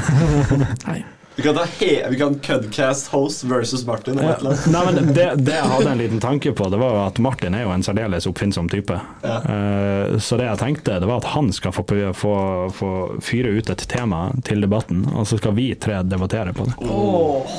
[0.88, 1.00] Nei.
[1.36, 4.18] Vi kan ta he vi kan Cudcast host versus Martin.
[4.22, 4.36] Ja.
[4.70, 7.56] Nei, men det, det jeg hadde en liten tanke på, det var jo at Martin
[7.58, 9.00] er jo en særdeles oppfinnsom type.
[9.24, 9.36] Ja.
[9.42, 11.82] Eh, Så det jeg tenkte, det var at han skal få,
[12.14, 12.34] få,
[12.76, 12.90] få
[13.24, 16.76] fyre ut et tema til debatten, og så skal vi tre debattere på det.
[16.86, 17.58] Åh,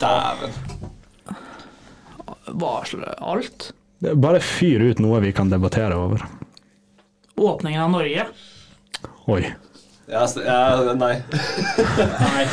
[0.00, 0.58] Dæven.
[2.58, 3.70] varsler alt.
[4.00, 6.24] Bare fyr ut noe vi kan debattere over.
[7.36, 8.26] Åpningen av Norge.
[9.30, 9.44] Oi.
[10.10, 11.12] Ja, st- ja, nei.
[12.30, 12.46] Nei,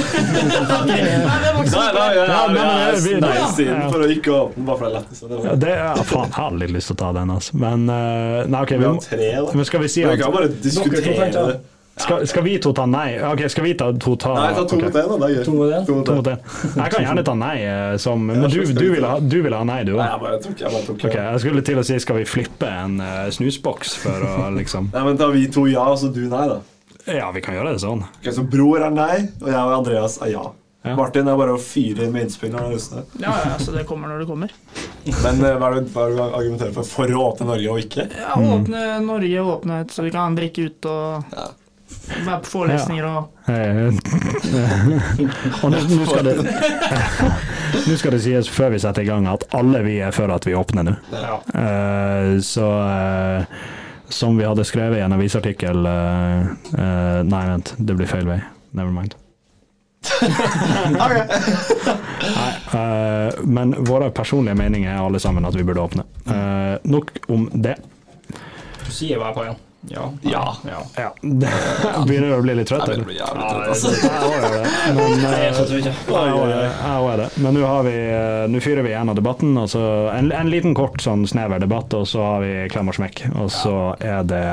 [1.67, 5.01] Nei, nei, jeg vi- nei-siden for å ikke åpne, bare for det er
[5.31, 7.55] det Ja, Det er, faen, jeg har litt lyst til å ta den, altså.
[7.57, 8.69] Men eh, Nei, OK.
[8.69, 11.59] Vi Vi tre, men skal vi si Vi at kan bare diskutere det.
[11.97, 13.17] skal, skal vi to ta nei?
[13.25, 15.43] Ok, skal vi ta to ta Nei, ta to mot én, da.
[15.43, 15.85] To mot én?
[16.05, 16.37] To mot én.
[16.77, 19.63] Jeg kan gjerne ta nei eh, som Men du, du, ville ha, du ville ha
[19.65, 20.11] nei, du Nei, òg?
[20.11, 22.69] jeg bare tok, jeg bare tok Ok, jeg skulle til å si skal vi flippe
[22.69, 26.21] en uh, snusboks for å liksom Nei, men ta vi to ja, og så du
[26.29, 26.61] nei, da.
[27.07, 28.03] Ja, vi kan gjøre det sånn.
[28.19, 30.45] Ok, Så bror er nei, og jeg og Andreas er ja.
[30.87, 30.93] Ja.
[30.95, 33.05] Martin er bare å fyre inn med innspill når han har lyst til det.
[33.25, 34.49] Ja, ja, så det kommer når det kommer.
[35.25, 36.83] Men eh, hva er det du argumenterer for?
[36.87, 38.03] For å åpne Norge og ikke?
[38.15, 41.03] Ja, Åpne Norge, og åpne så vi kan drikke ut og
[41.33, 41.47] Ja.
[42.27, 43.19] være på forelesninger og
[45.63, 46.33] og nå, nå, skal det,
[47.87, 50.43] nå skal det sies før vi setter i gang at alle vi er for at
[50.47, 50.93] vi åpner nå.
[51.15, 51.35] Ja.
[51.55, 53.41] Uh, så eh,
[54.09, 58.39] som vi hadde skrevet i en avisartikkel uh, uh, Nei, vent, det blir feil vei.
[58.77, 59.15] Never mind.
[62.37, 66.03] Nei, uh, men våre personlige meninger er alle sammen at vi burde åpne.
[66.27, 67.75] Eh, nok om det.
[68.85, 69.63] Du sier hva jeg på igjen.
[69.89, 70.13] Ja.
[70.21, 70.57] Ja.
[70.67, 70.79] ja.
[70.95, 71.13] Ja.
[72.07, 73.07] Begynner du å bli litt trøtt, Jeg eller?
[73.07, 73.91] blir jævlig trøtt, altså.
[73.97, 74.61] Jeg er det.
[74.97, 77.27] Men, jeg eh, er det.
[77.43, 79.57] Men nå har vi eh, Nå fyrer vi igjen av debatten.
[79.59, 79.81] Altså,
[80.13, 83.27] en, en liten kort sånn snever debatt, og så har vi klem og smekk.
[83.37, 84.45] Og så er det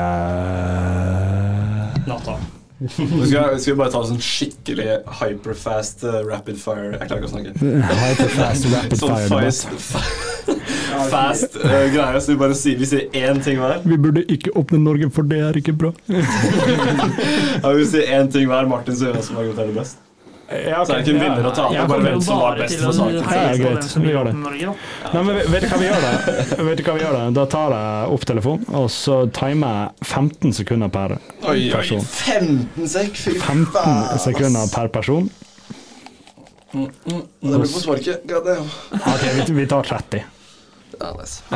[2.05, 2.39] Natta.
[2.85, 2.89] Nå
[3.25, 7.31] skal, skal vi bare ta en sånn skikkelig hyperfast uh, rapid fire Jeg klarer ikke
[7.31, 7.53] å snakke.
[8.05, 10.34] hyperfast rapid Sånn fire
[11.13, 13.81] fast, uh, greie, Så vi bare sier, vi sier én ting hver.
[13.85, 15.93] Vi burde ikke åpne Norge, for det er ikke bra.
[17.65, 18.67] Ja, vi sier én ting hver.
[18.69, 20.01] Martin sier hvem som argumenterer best.
[20.45, 22.77] Ja, Så er det ikke en vinner å ta Jeg bare hvem som var best
[22.83, 23.15] for saken.
[23.33, 23.87] Ja, greit.
[23.97, 24.35] Vi gjør det.
[24.35, 25.15] åpne Norge, da.
[25.15, 26.11] Nei, men vet du hva vi gjør da?
[26.69, 27.23] Vet du hva vi gjør da?
[27.39, 32.05] Da tar jeg opp telefonen, og så timer jeg 15 sekunder per Oi, oi, person.
[32.05, 35.33] 15 sek, 15 sekunder per person.
[36.75, 36.93] Og
[37.41, 38.29] det blir på sparket.
[38.29, 38.71] God damn.
[39.01, 40.25] Ok, vi, vi tar 30.
[41.01, 41.11] Ja,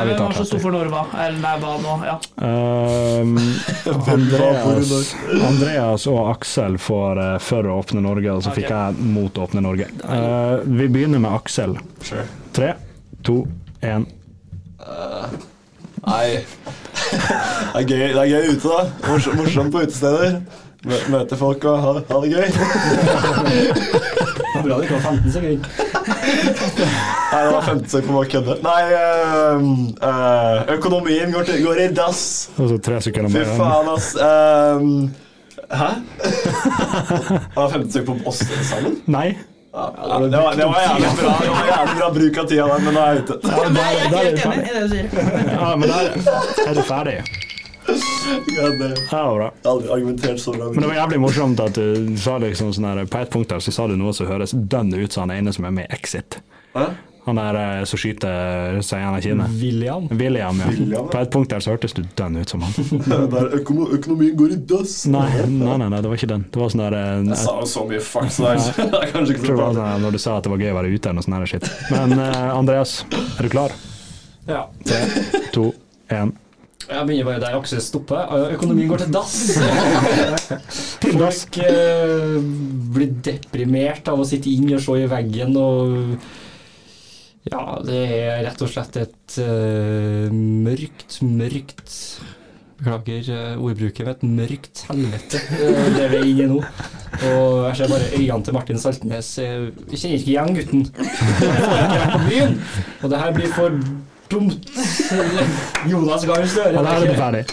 [0.05, 0.47] Hvem var så 30.
[0.49, 1.03] stor for Norva?
[1.25, 1.95] Eller nei, hva nå?
[2.07, 2.17] Ja.
[3.19, 3.35] Um,
[4.07, 5.13] Andreas,
[5.43, 9.47] Andreas og Aksel for, eh, for å åpne Norge, og så fikk jeg mot å
[9.47, 9.89] åpne Norge.
[10.05, 11.75] Uh, vi begynner med Aksel.
[12.05, 12.23] Sure.
[12.55, 12.73] Tre,
[13.27, 13.41] to,
[13.83, 14.07] én.
[15.99, 16.25] Nei
[17.09, 19.11] Det er gøy, det er gøy ute, da.
[19.35, 20.39] Morsomt på utesteder.
[20.87, 22.47] Mø- Møte folk og ha, ha det gøy.
[24.63, 25.59] Bra det ikke var 15 sekunder.
[27.29, 28.53] Nei, det var 15 sekunder på å bare kødde.
[28.63, 28.83] Nei,
[30.07, 32.21] øh, økonomien går, til, går i dass.
[32.57, 34.07] Og så tre sekunder Fy faen, ass.
[34.15, 35.09] Øhm,
[35.69, 35.89] Hæ?
[36.23, 38.39] det var 15 sekunder på oss
[38.71, 38.95] sammen?
[39.07, 39.29] Nei.
[39.69, 39.83] Ja,
[40.23, 42.93] det, var, det var jævlig bra Det var jævlig bra bruk av tida der, men
[42.95, 43.35] nå er jeg ute.
[43.43, 45.07] Ja, Nei, jeg er der- helt der enig i det du sier.
[45.53, 46.01] Ja, men der
[46.65, 47.19] er du ferdig.
[47.89, 49.51] Ja, det- var bra.
[49.65, 50.69] Aldri argumentert så bra.
[50.71, 53.59] Men det var jævlig morsomt at du sa liksom sånn her På et punkt der
[53.63, 55.93] så sa du noe som høres dønn ut som han ene som er med i
[55.99, 56.39] Exit.
[56.75, 56.89] Hæ?
[57.25, 59.51] Han der eh, som skyter seg gjennom kinnet.
[59.61, 60.07] William.
[60.09, 60.69] William, ja.
[60.71, 61.09] William.
[61.11, 62.73] På et punkt der så hørtes du dønn ut som han.
[63.35, 64.95] Der økono økonomien går i dass.
[65.05, 66.45] Nei, nei, nei, nei, det var ikke den.
[66.49, 69.11] Det var sånn der eh, Jeg Jeg sa jo så mye fuck, så det er
[69.13, 69.69] kanskje ikke så bra.
[69.77, 71.49] sånn når du sa at det var gøy å være ute eller noe sånt.
[71.53, 71.69] shit.
[71.91, 72.95] Men uh, Andreas,
[73.37, 73.75] er du klar?
[74.49, 74.63] Ja.
[74.87, 75.01] Tre,
[75.53, 75.67] to,
[76.09, 76.33] én.
[76.89, 78.23] Jeg begynner bare der Aksel stopper.
[78.33, 79.35] Eh, Økonomien går til dass.
[81.03, 82.39] Folk eh,
[82.95, 86.17] blir deprimert av å sitte inn og se i veggen og
[87.49, 91.95] Ja, det er rett og slett et eh, mørkt, mørkt
[92.79, 96.59] Beklager eh, ordbruket, men et mørkt helvete eh, det vi er inne i nå.
[97.27, 99.31] Og jeg ser bare øynene til Martin Saltnes.
[99.43, 100.85] eh, Jeg kjenner ikke igjen gutten.
[100.95, 102.55] Jeg får ikke vært på byen.
[103.03, 103.75] Og det her blir for
[104.31, 104.57] dumt.
[105.85, 106.73] Jonas Gahr Støre.
[106.73, 107.45] Ja, der er du ferdig.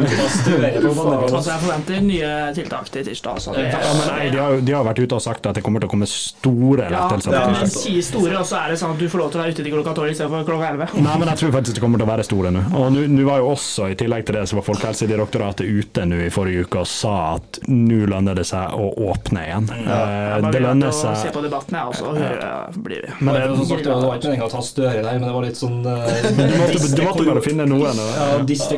[0.00, 3.40] Altså, jeg forventer nye tiltak til tirsdag.
[3.42, 5.64] Så det, Ja, men nei, de har, de har vært ute og sagt at det
[5.66, 7.36] kommer til å komme store ja, lettelser.
[7.36, 7.46] Ja.
[7.54, 9.54] men si store, og så er det sånn at du får lov til å være
[9.54, 10.88] ute til klokka tolv istedenfor klokka elleve.
[11.00, 12.64] Nei, men jeg tror faktisk det kommer til å være store nå.
[12.80, 16.30] Og nå- var jo også, i tillegg til det, så var Folkehelsedirektoratet ute nå i
[16.34, 19.68] forrige uke og sa at nå lønner det seg å åpne igjen.
[19.70, 21.16] Jeg Eh, det lønner seg.
[21.20, 22.04] se på debatten, jeg også.
[22.10, 22.50] Og høre,
[22.82, 25.32] blir Men det, det, sagt, det var ikke meningen å ta Støre der, men det
[25.34, 26.04] var litt sånn uh,
[26.36, 27.96] du, måtte, du måtte bare finne noen.
[28.14, 28.76] Ja, disse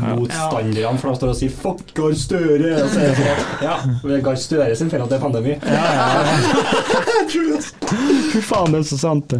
[0.00, 2.74] koronamotstanderne for de står og sier 'fuck Gahr Støre'.
[2.82, 5.16] Og så er det sånn at ja, det er Gahr Støre sin feil at det
[5.18, 5.54] er pandemi.
[8.30, 9.34] Fy faen, det er så sant.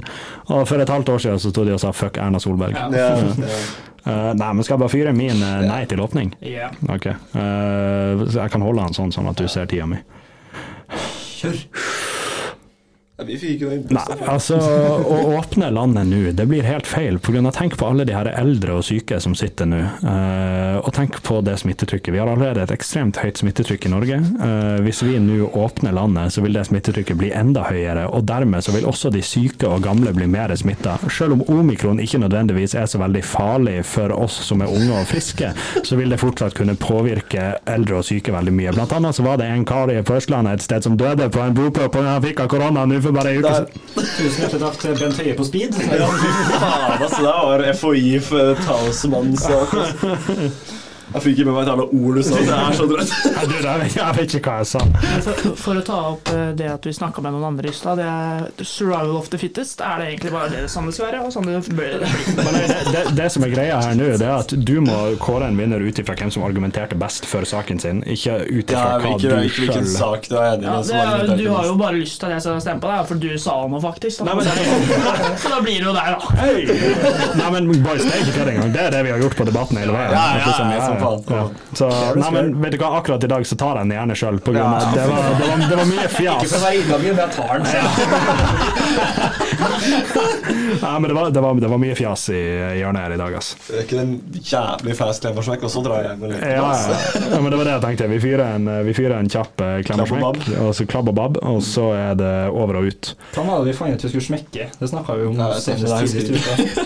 [0.48, 2.76] Og for et halvt år siden så sto de og sa 'fuck Erna Solberg'.
[2.76, 2.88] Ja.
[2.90, 3.56] Ja, ja.
[4.06, 6.32] Eh, nei, men skal jeg bare fyre min uh, nei til åpning?
[6.40, 6.72] Yeah.
[6.88, 7.10] Ok.
[7.34, 10.00] Uh, jeg kan holde den sånn, sånn at du ser tida mi.
[11.40, 11.60] Kjør.
[13.20, 17.18] Ja, Vi fikk jo den Nei, altså å åpne landet nå, det blir helt feil.
[17.20, 19.80] På grunn av, tenk på alle de her eldre og syke som sitter nå.
[19.80, 22.12] eh, og tenk på det smittetrykket.
[22.14, 24.20] Vi har allerede et ekstremt høyt smittetrykk i Norge.
[24.46, 28.06] Eh, hvis vi nå åpner landet, så vil det smittetrykket bli enda høyere.
[28.14, 30.96] Og dermed så vil også de syke og gamle bli mer smitta.
[31.12, 35.08] Selv om omikron ikke nødvendigvis er så veldig farlig for oss som er unge og
[35.10, 35.52] friske,
[35.84, 38.72] så vil det fortsatt kunne påvirke eldre og syke veldig mye.
[38.78, 41.54] Blant annet så var det en kar i Førstlandet et sted som døde på en
[41.54, 42.06] bopøl pga.
[42.14, 43.88] han fikk av korona nå for bare ei uke siden.
[44.00, 45.80] Tusen hjertelig takk til Bent Høie på speed.
[45.86, 47.22] Ja, fy faen, altså.
[47.24, 49.70] Det var FHI for talsmannssak.
[51.10, 51.20] Altså.
[51.20, 52.36] Jeg fikk ikke med meg et jævla ord du sa.
[52.40, 53.14] Det er så drøyt.
[54.00, 54.80] Jeg, vet, ikke hva jeg sa.
[55.24, 57.98] For, for å ta opp eh, det at vi snakka med noen andre i stad,
[58.00, 59.80] det er survival of the fittest.
[59.84, 61.22] Er det egentlig bare det sånn det skal være?
[61.26, 64.36] Og sånn det bør det det, det, det som er greia her nå, det er
[64.36, 68.02] at du må kåre en vinner ut ifra hvem som argumenterte best for saken sin,
[68.06, 70.88] ikke ut Ja, hva ikke, du ikke hvilken sjøl sak du er enig Ja, det
[70.90, 73.22] som er, du har jo bare lyst til at jeg skal stemme på deg, for
[73.26, 74.22] du sa noe, faktisk.
[74.22, 74.30] Da.
[74.30, 76.32] Nei, men- så da blir det jo der, da.
[76.40, 76.64] Hey!
[77.40, 78.72] Nei, men boys, det er ikke det engang.
[78.76, 80.14] Det er det vi har gjort på Debatten hele veien.
[80.14, 81.44] Ja, ja, liksom, ja, ja.
[81.76, 81.86] Så,
[82.20, 84.50] nei, men vet du hva, akkurat i dag så tar jeg den gjerne sjøl, på
[84.54, 84.84] grunn av Ja.
[84.94, 87.52] det, var, det, var, det var mye Ikke for å være inngangen, men jeg tar
[87.58, 87.66] den.
[87.70, 87.88] selv.
[90.80, 92.38] Nei, men det var, det var, det var mye fjas i
[92.80, 93.56] hjørnet her i dag, altså.
[93.68, 94.12] Det er ikke den
[94.50, 96.42] jævlig fast klemmersmekk, og så drar jeg med litt.
[96.44, 96.78] Ja, ja.
[97.34, 98.04] ja, men det var det jeg tenkte.
[98.14, 101.34] Vi fyrer en, vi fyrer en kjapp eh, klemmersmekk, og og så klabb og babb,
[101.50, 103.04] og så er det over og ut.
[103.34, 104.64] Hva var det vi fant ut vi skulle smekke?
[104.78, 106.40] Det snakka vi om Nei, senest tidligere i
[106.70, 106.84] uka.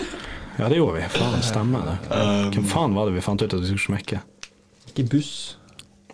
[0.59, 1.09] Ja, det gjorde vi.
[1.17, 1.97] Faen, stemmer det.
[2.15, 4.21] Um, Hvem faen var det vi fant ut at vi skulle smekke?
[4.93, 5.31] Ikke buss.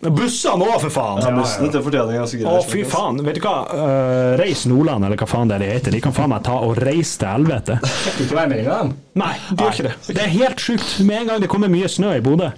[0.02, 1.20] Bussene òg, for faen!
[1.22, 3.20] Ja, bussene til fortjening ganske Å, fy faen.
[3.22, 3.52] Vet du hva?
[3.70, 6.56] Uh, Reis Nordland, eller hva faen det er de heter, de kan faen meg ta
[6.66, 7.76] og reise til helvete.
[8.16, 8.90] Ikke værmeldinga, dem.
[9.22, 9.94] Nei, de gjør ikke det.
[10.18, 10.96] Det er helt sjukt.
[11.06, 12.50] Med en gang det kommer mye snø i Bodø,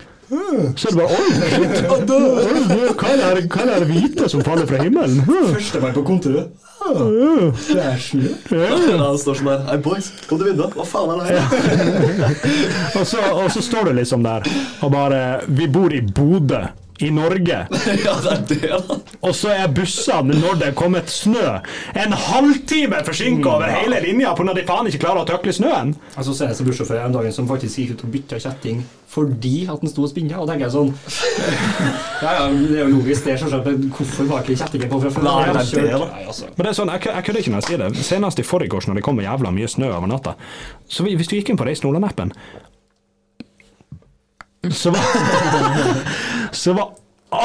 [0.76, 1.08] så er det bare
[1.94, 2.10] Oi,
[2.94, 5.22] Hva er det hvite som faller fra himmelen?
[5.26, 6.52] Første Førstemann på kontoret.
[6.84, 8.28] Det er snø.
[8.52, 10.74] Ja, står sånn der Hei, boys, kom til vinduet.
[10.76, 12.34] Hva faen er det her?
[13.00, 14.44] Og så, og så står du liksom der
[14.84, 16.60] og bare Vi bor i Bodø.
[17.02, 17.66] I Norge.
[18.04, 18.96] Ja, det er det, da.
[19.26, 21.42] Og så er bussene, når det er kommet snø,
[21.98, 24.50] en halvtime forsinka over hele linja pga.
[24.52, 25.94] at de faen ikke klarer å tøkle snøen.
[26.16, 28.84] Altså jeg en bussjåfør en dag som faktisk gikk ut og bytta kjetting
[29.14, 30.40] fordi at den sto og spinna.
[30.42, 30.88] Og tenker jeg sånn
[32.24, 35.12] Ja, ja, det er jo logisk, det, selvsagt, men hvorfor var ikke kjettingen på fra
[35.14, 35.26] før?
[35.28, 36.08] Nei, det er det, da.
[36.10, 36.50] Nei, altså.
[36.56, 37.90] Men det er sånn, Jeg, jeg kødder ikke når jeg sier det.
[38.10, 40.34] Senest i forgårs, når det kom jævla mye snø over natta
[40.90, 42.34] Så vi- Hvis du gikk inn på Reis Nordland-appen,
[44.72, 45.02] så var
[46.54, 46.94] Så var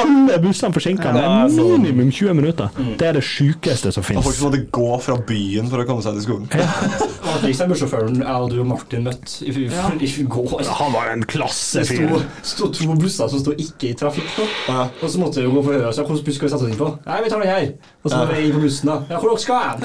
[0.02, 2.68] alle bussene forsinka Ja, med minimum 20 minutter.
[2.98, 6.04] Det er det sjukeste som Og folk som måtte gå fra byen for å komme
[6.04, 6.48] seg til skolen.
[6.50, 10.64] Artigst Liksom bussjåføren jeg og du og Martin møtte i, går.
[10.80, 12.08] Han var en klasse klassefyr.
[12.08, 14.46] Det sto to busser som sto ikke i trafikk nå.
[14.68, 14.86] Ja.
[15.02, 15.92] Og så måtte vi gå for høyre.
[15.94, 16.88] Så hvilken buss skal vi sette oss inn på?
[17.06, 17.66] Nei, vi tar den her.
[18.02, 18.96] Og så må vi inn på bussen, da.
[19.10, 19.78] Ja, hvor dere skal hen?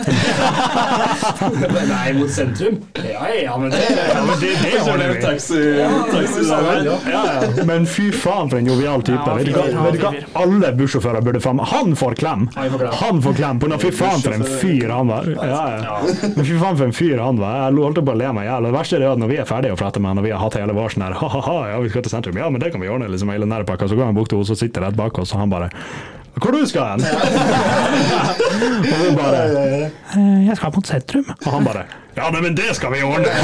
[1.92, 2.80] Nei, mot sentrum.
[3.02, 5.90] Ja, ja, men det Ja, men det, det det Ja,
[6.62, 6.86] der.
[6.86, 6.98] ja.
[7.12, 7.24] Ja,
[7.58, 7.66] ja.
[7.68, 9.20] Men fy faen for en jovial type.
[9.26, 10.38] Ja, vet, du.
[10.42, 12.48] Alle bussjåfører burde faen Han får klem!
[12.56, 13.60] Han får klem.
[13.60, 13.70] På.
[13.82, 15.30] Fy faen for en fyr han var.
[15.36, 16.00] Ja, ja.
[16.36, 17.60] Men fy faen for en fyr han var.
[17.66, 18.70] Jeg holdt på å le meg i hjel.
[18.70, 20.44] Det verste er at når vi er ferdige å flette med han, og vi har
[20.44, 22.40] hatt hele vår sånn her ha-ha-ha, ja, vi skal til sentrum.
[22.42, 23.90] Ja, men det kan vi ordne, liksom hele nærpakka.
[23.92, 25.72] Så går han bort til henne, så sitter rett bak oss, og han bare
[26.42, 27.06] hvor du skal hen?
[28.86, 29.44] og hun bare
[30.16, 31.30] «Eh, Jeg skal mot sentrum.
[31.46, 33.28] Og han bare Ja, nei, men det skal vi ordne!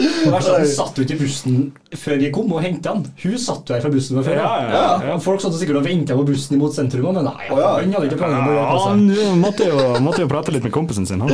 [0.00, 1.58] Er at Hun satt ute i bussen
[1.96, 3.04] før vi kom og hentet han.
[3.22, 4.34] Hun satt jo her fra bussen før.
[4.40, 5.14] Ja, ja, ja.
[5.22, 8.40] Folk satt sikkert og ventet på bussen imot sentrum, men nei, han hadde ikke planer
[8.40, 11.22] om å Ja, gjøre han måtte jo, måtte jo prate litt med kompisen sin.
[11.22, 11.30] Han.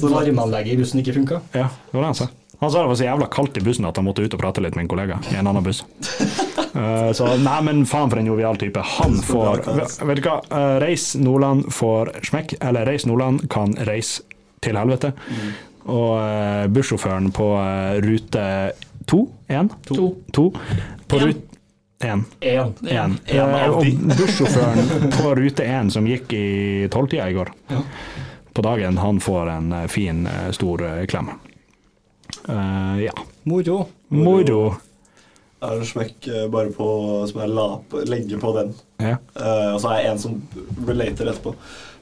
[0.00, 1.40] Varmeanlegget i bussen ikke funka.
[1.56, 2.28] Ja, det var det han sa.
[2.58, 4.62] Han sa det var så jævla kaldt i bussen at han måtte ut og prate
[4.64, 5.82] litt med en kollega i en annen buss.
[6.72, 8.80] Uh, så nei, men faen for en jovial type.
[8.96, 9.64] Han får
[10.08, 14.24] Vet du hva, uh, Reis Nordland får smekk, eller Reis Nordland kan reise
[14.64, 15.12] til helvete.
[15.86, 17.50] Og uh, bussjåføren på
[18.06, 18.46] rute
[19.06, 20.08] to, én, To.
[20.32, 20.48] to
[21.06, 21.44] på rute
[22.02, 22.24] én.
[22.40, 22.72] Én.
[22.88, 23.18] En.
[23.26, 26.46] En av og bussjåføren på rute 1 som gikk i
[26.92, 27.52] tolvtida i går,
[28.56, 30.24] på dagen, han får en fin,
[30.56, 31.30] stor klem.
[32.48, 33.12] Eh, ja.
[33.42, 33.86] Moro.
[34.08, 34.60] Moro.
[35.66, 36.88] Er det smekk eh, bare på
[37.30, 38.74] som jeg la på, legger på den.
[39.02, 39.16] Ja.
[39.36, 40.36] Uh, og så er jeg en som
[40.88, 41.54] relater etterpå.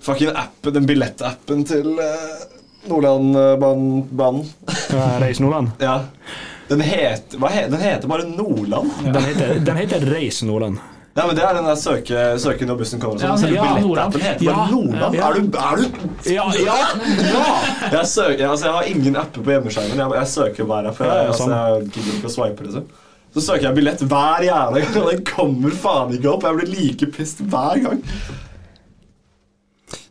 [0.05, 2.43] Fucking appen, den billettappen til uh,
[2.91, 4.43] Nordlandbanen.
[4.67, 5.73] Uh, Reis Nordland.
[5.89, 6.03] Ja.
[6.65, 8.89] Den heter, hva he, den heter bare Nordland.
[9.05, 10.81] Den heter, den heter Reis Nordland.
[11.15, 13.21] Ja, men Det er den der søke, søke når bussen kommer.
[13.23, 13.45] Ja, Sånn.
[13.45, 14.17] Selve ja, Nordland.
[14.25, 15.15] heter bare Ja, Nordland.
[15.15, 15.29] ja.
[15.29, 16.79] Er du, er du Ja, ja,
[17.23, 17.45] ja!
[17.93, 20.03] jeg, søker, altså, jeg har ingen apper på hjemmeskjermen.
[20.03, 20.97] Jeg, jeg søker app.
[20.99, 22.67] for Jeg, altså, jeg gidder ikke å swipe.
[22.67, 22.89] Liksom.
[23.35, 26.49] Så søker jeg billett hver jævla gang, og den kommer faen ikke opp.
[26.49, 28.03] Jeg blir like pissed hver gang.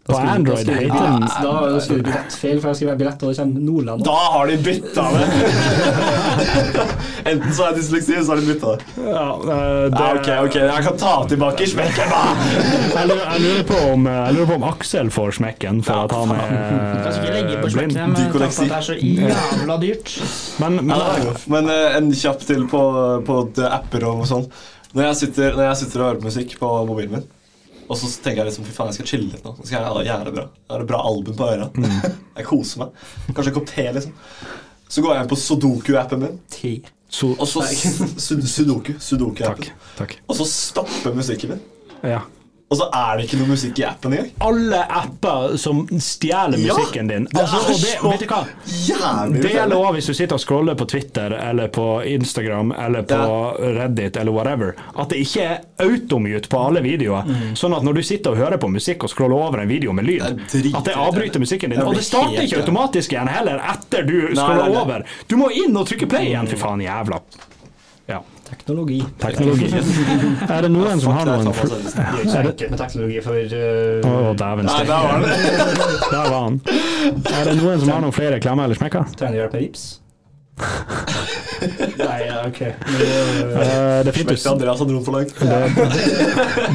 [0.04, 3.30] På Android Da heter den Da da det du billettfeil, for jeg skriver billett, og
[3.32, 4.02] det kommer Nordland.
[4.04, 5.28] Da har de bytta det!
[7.32, 8.88] Enten så er jeg dysleksi, eller så har de bytta det.
[9.06, 12.24] ja, eh, det, Ja, ok, ok, Jeg kan ta tilbake smekken, da!
[12.98, 16.16] Jeg, lurer, jeg, lurer på om, jeg lurer på om Aksel får smekken for at
[16.18, 17.96] han er på blind.
[18.20, 18.68] Dykoleksi.
[18.68, 20.18] det er så jævla dyrt.
[20.60, 22.84] Men, men Men eh, en kjapp til på,
[23.24, 23.40] på
[23.70, 24.50] apper og sånn.
[24.94, 27.26] Når når jeg sitter og hører på musikk på mobilen min,
[27.90, 29.54] og så tenker jeg liksom, fy faen, jeg skal chille litt nå.
[29.58, 30.44] Nå skal jeg ha det jævlig bra.
[30.64, 31.70] Jeg har et bra album på øra.
[32.40, 33.02] jeg koser meg.
[33.32, 34.14] Kanskje en kopp te, liksom.
[34.94, 36.74] Så går jeg inn på Sudoku-appen min, Te.
[37.14, 38.94] So og så Sud- Sudoku.
[39.02, 39.70] Sudoku-appen.
[40.30, 41.62] Og så stopper musikken min.
[42.04, 42.22] Ja.
[42.72, 44.30] Og så er det ikke noe musikk i appen engang.
[44.42, 47.28] Alle apper som stjeler Ja, musikken din.
[47.30, 48.40] det Altså, er og det, så vet du hva?
[48.88, 51.86] Jævlig Det gjelder òg hvis du sitter og scroller på Twitter eller på
[52.16, 53.20] Instagram eller på
[53.78, 57.30] Reddit eller whatever, at det ikke er automute på alle videoer.
[57.60, 60.10] Sånn at når du sitter og hører på musikk og scroller over en video med
[60.10, 61.82] lyd, Det er at det avbryter musikken din.
[61.86, 65.06] Og det starter ikke automatisk igjen heller etter du scroller nei, over.
[65.30, 67.53] Du må inn og trykke play igjen, fy faen jævla Ja.
[68.54, 69.00] Teknologi.
[69.20, 69.70] Teknologi.
[70.54, 73.34] Er det noen som har noen fl- Det er ikke så enkelt med teknologi for
[73.34, 74.88] uh, Å, dæven steike.
[76.12, 76.62] der var han.
[77.34, 79.10] Er det noen som har noen flere klemmer eller smekker?
[79.18, 79.86] Trenger du hjelp med rips?
[81.98, 82.62] Nei, ja, ok.
[82.62, 82.76] Eh,
[84.04, 84.20] det for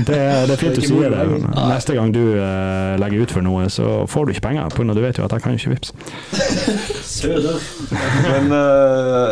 [0.07, 0.19] det,
[0.49, 1.25] det, er fint du sier det.
[1.55, 4.73] Neste gang du eh, legger ut for noe, så får du ikke penger.
[4.73, 5.93] På grunn av du vet jo at jeg kan ikke vips.
[7.09, 7.57] Søder.
[8.27, 9.29] Men uh,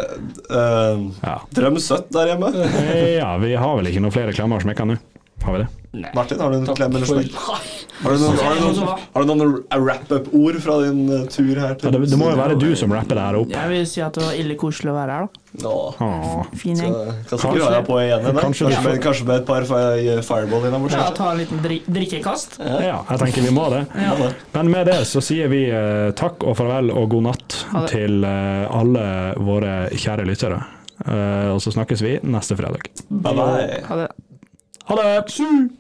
[0.51, 1.37] uh, Ja.
[1.57, 2.53] Drøm søtt der hjemme.
[2.87, 5.01] Eh, ja, vi har vel ikke noen flere klemmer jeg kan nå?
[5.47, 5.69] Har vi det?
[6.13, 7.37] Martin, har du en klem eller smekk?
[7.97, 11.71] Har du noen, har du noen, har du noen wrap-up-ord fra din uh, tur her?
[11.81, 13.55] Ja, det, det må jo være du som rapper det her opp.
[13.55, 15.31] Jeg vil si at det var ille koselig å være her,
[15.63, 15.71] da.
[15.71, 16.43] Åh.
[16.61, 16.93] Fin gjeng.
[16.93, 18.27] Kanskje, kan sikkert ha på igjen.
[18.27, 20.99] Kanskje Kanskje, med, kanskje med et par fi- fireball innabords.
[20.99, 22.59] Ja, ta en liten drik drikkekast.
[22.61, 23.87] Ja, jeg tenker vi må det.
[23.97, 24.31] Ja.
[24.59, 27.61] Men med det så sier vi uh, takk og farvel og god natt
[27.95, 29.09] til uh, alle
[29.41, 30.61] våre kjære lyttere.
[31.01, 32.93] Uh, og så snakkes vi neste fredag.
[33.09, 33.83] Bye bye.
[33.89, 34.13] Ha det.
[34.89, 35.71] Ha det!